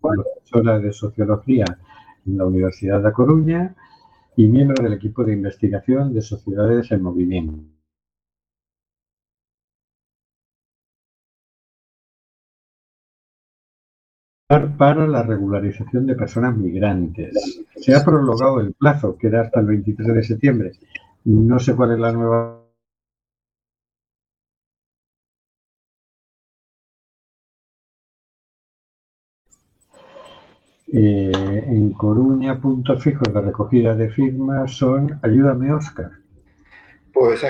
profesora 0.02 0.80
de 0.80 0.92
sociología 0.92 1.66
en 2.26 2.38
la 2.38 2.46
Universidad 2.46 3.02
de 3.02 3.10
A 3.10 3.14
Coruña 3.14 3.76
y 4.36 4.48
miembro 4.48 4.84
del 4.84 4.94
equipo 4.94 5.24
de 5.24 5.34
investigación 5.34 6.14
de 6.14 6.22
Sociedades 6.22 6.92
en 6.92 7.02
Movimiento. 7.04 7.81
Para 14.78 15.08
la 15.08 15.24
regularización 15.24 16.06
de 16.06 16.16
personas 16.16 16.58
migrantes. 16.58 17.64
Se 17.76 17.96
ha 17.96 18.04
prolongado 18.04 18.60
el 18.60 18.74
plazo, 18.74 19.18
que 19.18 19.28
era 19.28 19.42
hasta 19.42 19.60
el 19.62 19.68
23 19.68 20.14
de 20.14 20.24
septiembre. 20.24 20.72
No 21.26 21.60
sé 21.60 21.76
cuál 21.76 21.94
es 21.94 22.00
la 22.00 22.12
nueva 22.12 22.62
Eh, 30.94 31.32
en 31.68 31.92
Coruña, 31.94 32.60
puntos 32.60 33.02
fijos 33.02 33.34
de 33.34 33.40
recogida 33.40 33.96
de 33.96 34.10
firmas 34.10 34.74
son 34.74 35.20
Ayúdame, 35.22 35.72
Oscar. 35.72 36.12
Pues 37.14 37.42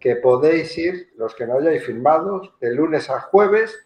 que 0.00 0.16
podéis 0.16 0.76
ir, 0.78 1.12
los 1.16 1.34
que 1.34 1.46
no 1.46 1.58
hayáis 1.58 1.84
firmado, 1.84 2.54
de 2.60 2.74
lunes 2.74 3.10
a 3.10 3.20
jueves, 3.20 3.78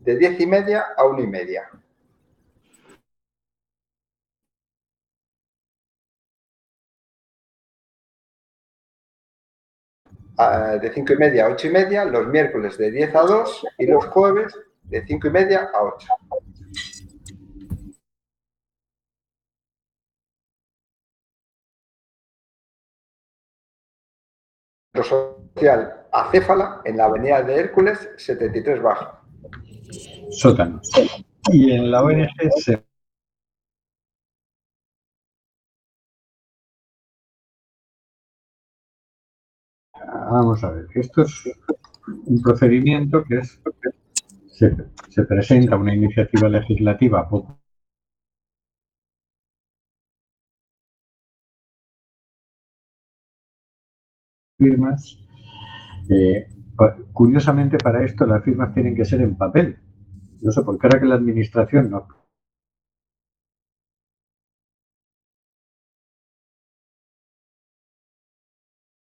de 0.00 0.16
diez 0.16 0.40
y 0.40 0.46
media 0.46 0.86
a 0.96 1.04
una 1.06 1.22
y 1.22 1.26
media. 1.26 1.70
Ah, 10.36 10.76
de 10.80 10.92
cinco 10.92 11.12
y 11.12 11.16
media 11.16 11.46
a 11.46 11.48
ocho 11.50 11.68
y 11.68 11.70
media, 11.70 12.04
los 12.04 12.26
miércoles 12.26 12.76
de 12.76 12.90
10 12.90 13.14
a 13.14 13.22
2 13.22 13.64
y 13.78 13.86
los 13.86 14.04
jueves 14.06 14.52
de 14.82 15.04
cinco 15.06 15.28
y 15.28 15.30
media 15.30 15.70
a 15.72 15.82
8. 15.84 16.08
Social 25.02 26.04
Acéfala 26.12 26.80
en 26.84 26.96
la 26.96 27.06
avenida 27.06 27.42
de 27.42 27.56
Hércules 27.56 28.08
73 28.16 28.80
Bajo. 28.80 29.18
Sótano. 30.30 30.80
Y 31.50 31.72
en 31.72 31.90
la 31.90 32.04
ONG 32.04 32.28
se 32.56 32.84
Vamos 40.30 40.62
a 40.64 40.70
ver, 40.70 40.86
esto 40.94 41.22
es 41.22 41.44
un 42.26 42.42
procedimiento 42.42 43.24
que 43.24 43.38
es, 43.38 43.60
se, 44.46 44.74
se 45.08 45.22
presenta 45.24 45.76
una 45.76 45.94
iniciativa 45.94 46.48
legislativa 46.48 47.28
poco 47.28 47.63
firmas. 54.58 55.18
Eh, 56.10 56.48
curiosamente 57.12 57.78
para 57.78 58.04
esto 58.04 58.26
las 58.26 58.42
firmas 58.44 58.74
tienen 58.74 58.94
que 58.94 59.04
ser 59.04 59.20
en 59.20 59.36
papel. 59.36 59.78
No 60.40 60.52
sé 60.52 60.62
por 60.62 60.78
qué 60.78 60.86
ahora 60.86 61.00
que 61.00 61.06
la 61.06 61.14
administración 61.14 61.90
no. 61.90 62.06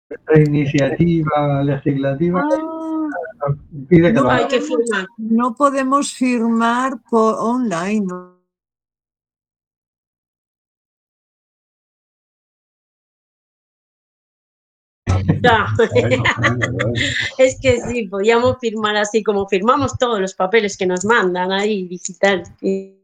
Esta 0.10 0.40
iniciativa 0.40 1.64
legislativa 1.64 2.44
pide 3.90 4.08
que 4.08 4.14
No, 4.14 4.24
lo 4.24 4.30
Hay 4.30 4.48
que 4.48 4.62
firmar. 4.62 5.08
no 5.18 5.56
podemos 5.56 6.14
firmar 6.14 7.02
por 7.10 7.36
online. 7.40 8.08
Bueno, 15.42 15.66
bueno, 16.34 16.72
bueno. 16.74 16.94
Es 17.38 17.60
que 17.60 17.82
sí, 17.82 18.08
podíamos 18.08 18.58
firmar 18.60 18.96
así 18.98 19.24
como 19.24 19.48
firmamos 19.48 19.98
todos 19.98 20.20
los 20.20 20.34
papeles 20.34 20.78
que 20.78 20.86
nos 20.86 21.06
mandan 21.06 21.52
ahí 21.52 21.88
digital. 21.88 22.44
Y- 22.62 22.96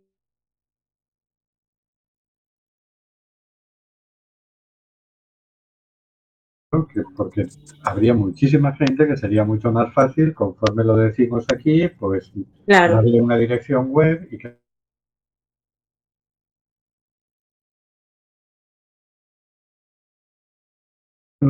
que- 6.93 7.03
porque 7.17 7.47
habría 7.83 8.13
muchísima 8.13 8.73
gente 8.73 9.05
que 9.05 9.17
sería 9.17 9.43
mucho 9.43 9.71
más 9.73 9.93
fácil, 9.93 10.33
conforme 10.33 10.83
lo 10.85 10.95
decimos 10.95 11.45
aquí, 11.53 11.87
pues 11.99 12.31
Claro, 12.65 12.95
darle 12.95 13.21
una 13.21 13.37
dirección 13.37 13.89
web 13.91 14.27
y 14.31 14.37
que 14.37 14.60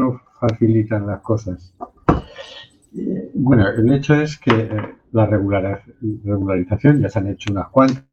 no 0.02 0.22
facilitan 0.40 1.08
las 1.08 1.22
cosas. 1.22 1.74
Eh, 2.98 3.32
Bueno, 3.34 3.68
el 3.70 3.92
hecho 3.94 4.14
es 4.16 4.38
que 4.38 4.52
eh, 4.52 4.96
la 5.12 5.26
regular- 5.26 5.84
regularización 6.24 7.02
ya 7.02 7.10
se 7.10 7.20
han 7.20 7.28
hecho 7.28 7.52
unas 7.54 7.70
cuantas. 7.70 8.06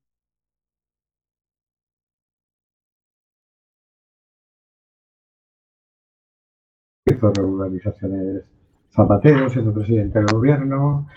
Hizo 7.06 7.32
regularizaciones 7.32 8.44
Zapatero 8.90 9.48
siendo 9.50 9.74
presidente 9.74 10.18
del 10.20 10.28
gobierno. 10.32 11.08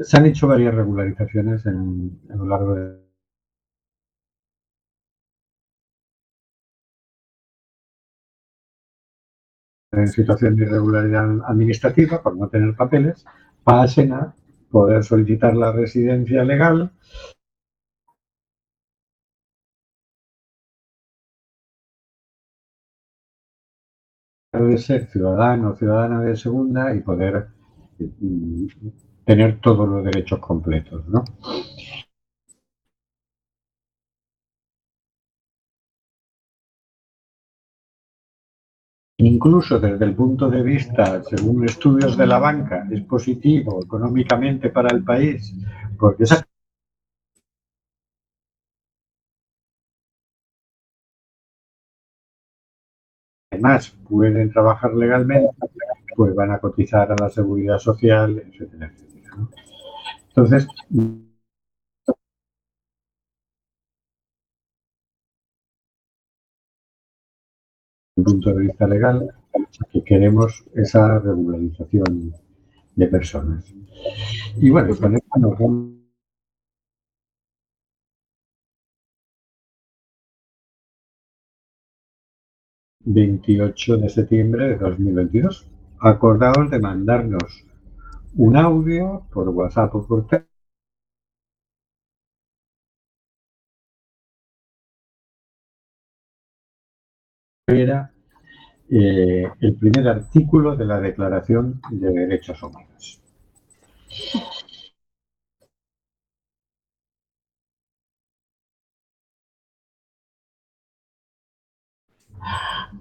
Se 0.00 0.16
han 0.18 0.26
hecho 0.26 0.48
varias 0.48 0.74
regularizaciones 0.74 1.64
en, 1.66 2.20
a 2.30 2.36
lo 2.36 2.44
largo 2.46 2.74
de 2.74 2.98
en 9.92 10.08
situación 10.08 10.56
de 10.56 10.64
irregularidad 10.64 11.28
administrativa 11.46 12.22
por 12.22 12.36
no 12.36 12.48
tener 12.48 12.74
papeles 12.74 13.24
pasen 13.62 14.12
a 14.12 14.34
poder 14.70 15.04
solicitar 15.04 15.54
la 15.54 15.70
residencia 15.70 16.44
legal 16.44 16.90
de 24.52 24.78
ser 24.78 25.06
ciudadano 25.08 25.70
o 25.70 25.76
ciudadana 25.76 26.20
de 26.22 26.36
segunda 26.36 26.94
y 26.94 27.00
poder 27.00 27.48
mm, 27.98 28.66
tener 29.24 29.60
todos 29.60 29.88
los 29.88 30.04
derechos 30.04 30.38
completos, 30.40 31.06
¿no? 31.08 31.24
Incluso 39.22 39.78
desde 39.78 40.04
el 40.04 40.16
punto 40.16 40.50
de 40.50 40.62
vista, 40.62 41.22
según 41.22 41.64
estudios 41.64 42.16
de 42.16 42.26
la 42.26 42.40
banca, 42.40 42.88
es 42.90 43.02
positivo 43.02 43.80
económicamente 43.84 44.68
para 44.68 44.92
el 44.92 45.04
país, 45.04 45.54
porque 45.96 46.24
esa 46.24 46.44
además 53.52 53.96
pueden 54.08 54.50
trabajar 54.50 54.92
legalmente, 54.92 55.54
pues 56.16 56.34
van 56.34 56.50
a 56.50 56.58
cotizar 56.58 57.12
a 57.12 57.16
la 57.16 57.30
seguridad 57.30 57.78
social, 57.78 58.42
etcétera, 58.44 58.92
etcétera. 58.92 59.36
Entonces, 60.30 60.66
el 68.16 68.24
punto 68.24 68.52
de 68.52 68.62
vista 68.66 68.86
legal, 68.86 69.34
que 69.90 70.04
queremos 70.04 70.64
esa 70.74 71.18
regularización 71.18 72.32
de 72.94 73.06
personas. 73.06 73.64
Y 74.56 74.70
bueno, 74.70 74.94
con 74.96 75.14
esto 75.14 75.38
nos 75.38 75.58
vamos 75.58 75.92
28 83.04 83.96
de 83.98 84.08
septiembre 84.08 84.68
de 84.68 84.76
2022. 84.76 85.66
Acordaos 86.00 86.70
de 86.70 86.80
mandarnos 86.80 87.64
un 88.36 88.56
audio 88.56 89.26
por 89.32 89.48
WhatsApp 89.48 89.94
o 89.94 90.06
por 90.06 90.26
texto 90.26 90.51
era 97.66 98.10
eh, 98.90 99.44
el 99.60 99.74
primer 99.76 100.08
artículo 100.08 100.74
de 100.76 100.84
la 100.84 101.00
Declaración 101.00 101.80
de 101.90 102.10
Derechos 102.10 102.60
Humanos. 102.62 103.20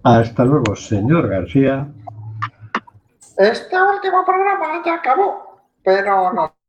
Hasta 0.03 0.45
luego, 0.45 0.76
señor 0.76 1.28
García. 1.28 1.91
Este 3.38 3.82
último 3.82 4.24
programa 4.26 4.82
ya 4.86 4.95
acabó, 4.95 5.62
pero 5.84 6.34
no 6.34 6.61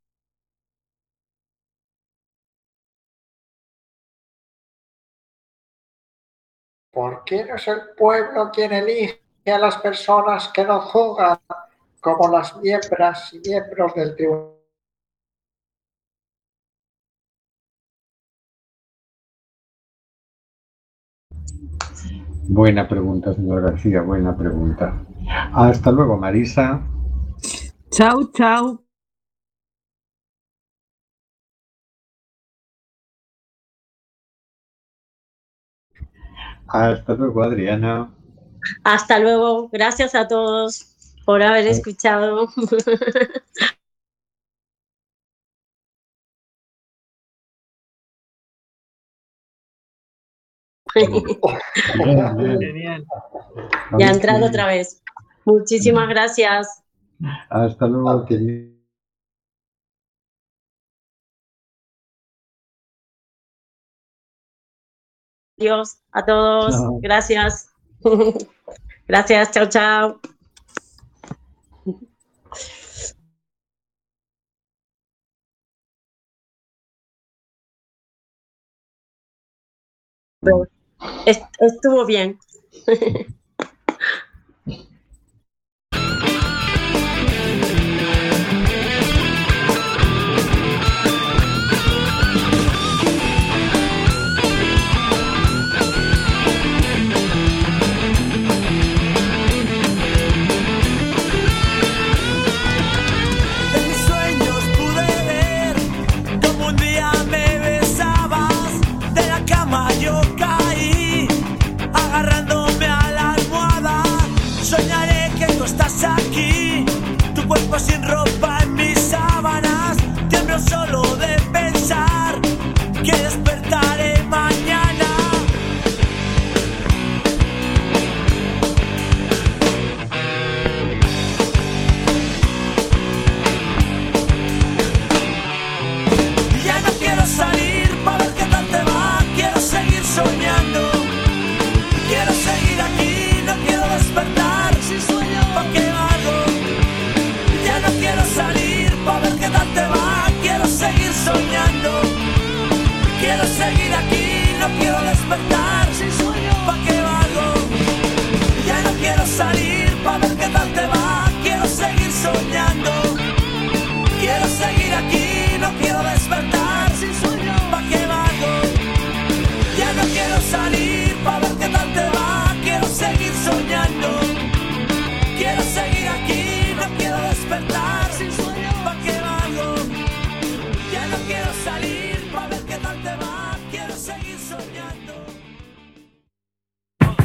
¿por 7.03 7.25
qué 7.25 7.43
no 7.43 7.55
es 7.55 7.67
el 7.67 7.81
pueblo 7.97 8.49
quien 8.49 8.71
elige 8.71 9.19
a 9.47 9.57
las 9.57 9.75
personas 9.75 10.47
que 10.53 10.63
no 10.63 10.79
juzgan 10.79 11.37
como 11.99 12.29
las 12.29 12.55
miembros 12.61 13.33
y 13.33 13.49
miembros 13.49 13.93
del 13.93 14.15
tribunal? 14.15 14.53
Buena 22.47 22.87
pregunta, 22.87 23.33
señor 23.33 23.63
García, 23.63 24.01
buena 24.01 24.37
pregunta. 24.37 24.93
Hasta 25.53 25.91
luego, 25.91 26.15
Marisa. 26.15 26.81
Chao, 27.91 28.31
chao. 28.31 28.82
Hasta 36.67 37.13
luego, 37.13 37.43
Adriana. 37.43 38.11
Hasta 38.83 39.19
luego. 39.19 39.69
Gracias 39.69 40.15
a 40.15 40.27
todos 40.27 40.87
por 41.25 41.41
haber 41.41 41.67
escuchado. 41.67 42.49
Genial. 50.93 53.05
ya 53.97 54.07
ha 54.07 54.11
entrado 54.11 54.45
otra 54.45 54.67
vez. 54.67 55.01
Muchísimas 55.45 56.07
gracias. 56.13 56.83
Hasta 57.49 57.87
luego, 57.87 58.25
querido. 58.25 58.72
A 66.11 66.25
todos. 66.25 66.75
Gracias. 67.01 67.69
Gracias. 69.07 69.51
Chao, 69.51 69.67
chao. 69.69 70.19
Est- 81.25 81.43
Estuvo 81.59 82.05
bien. 82.05 82.39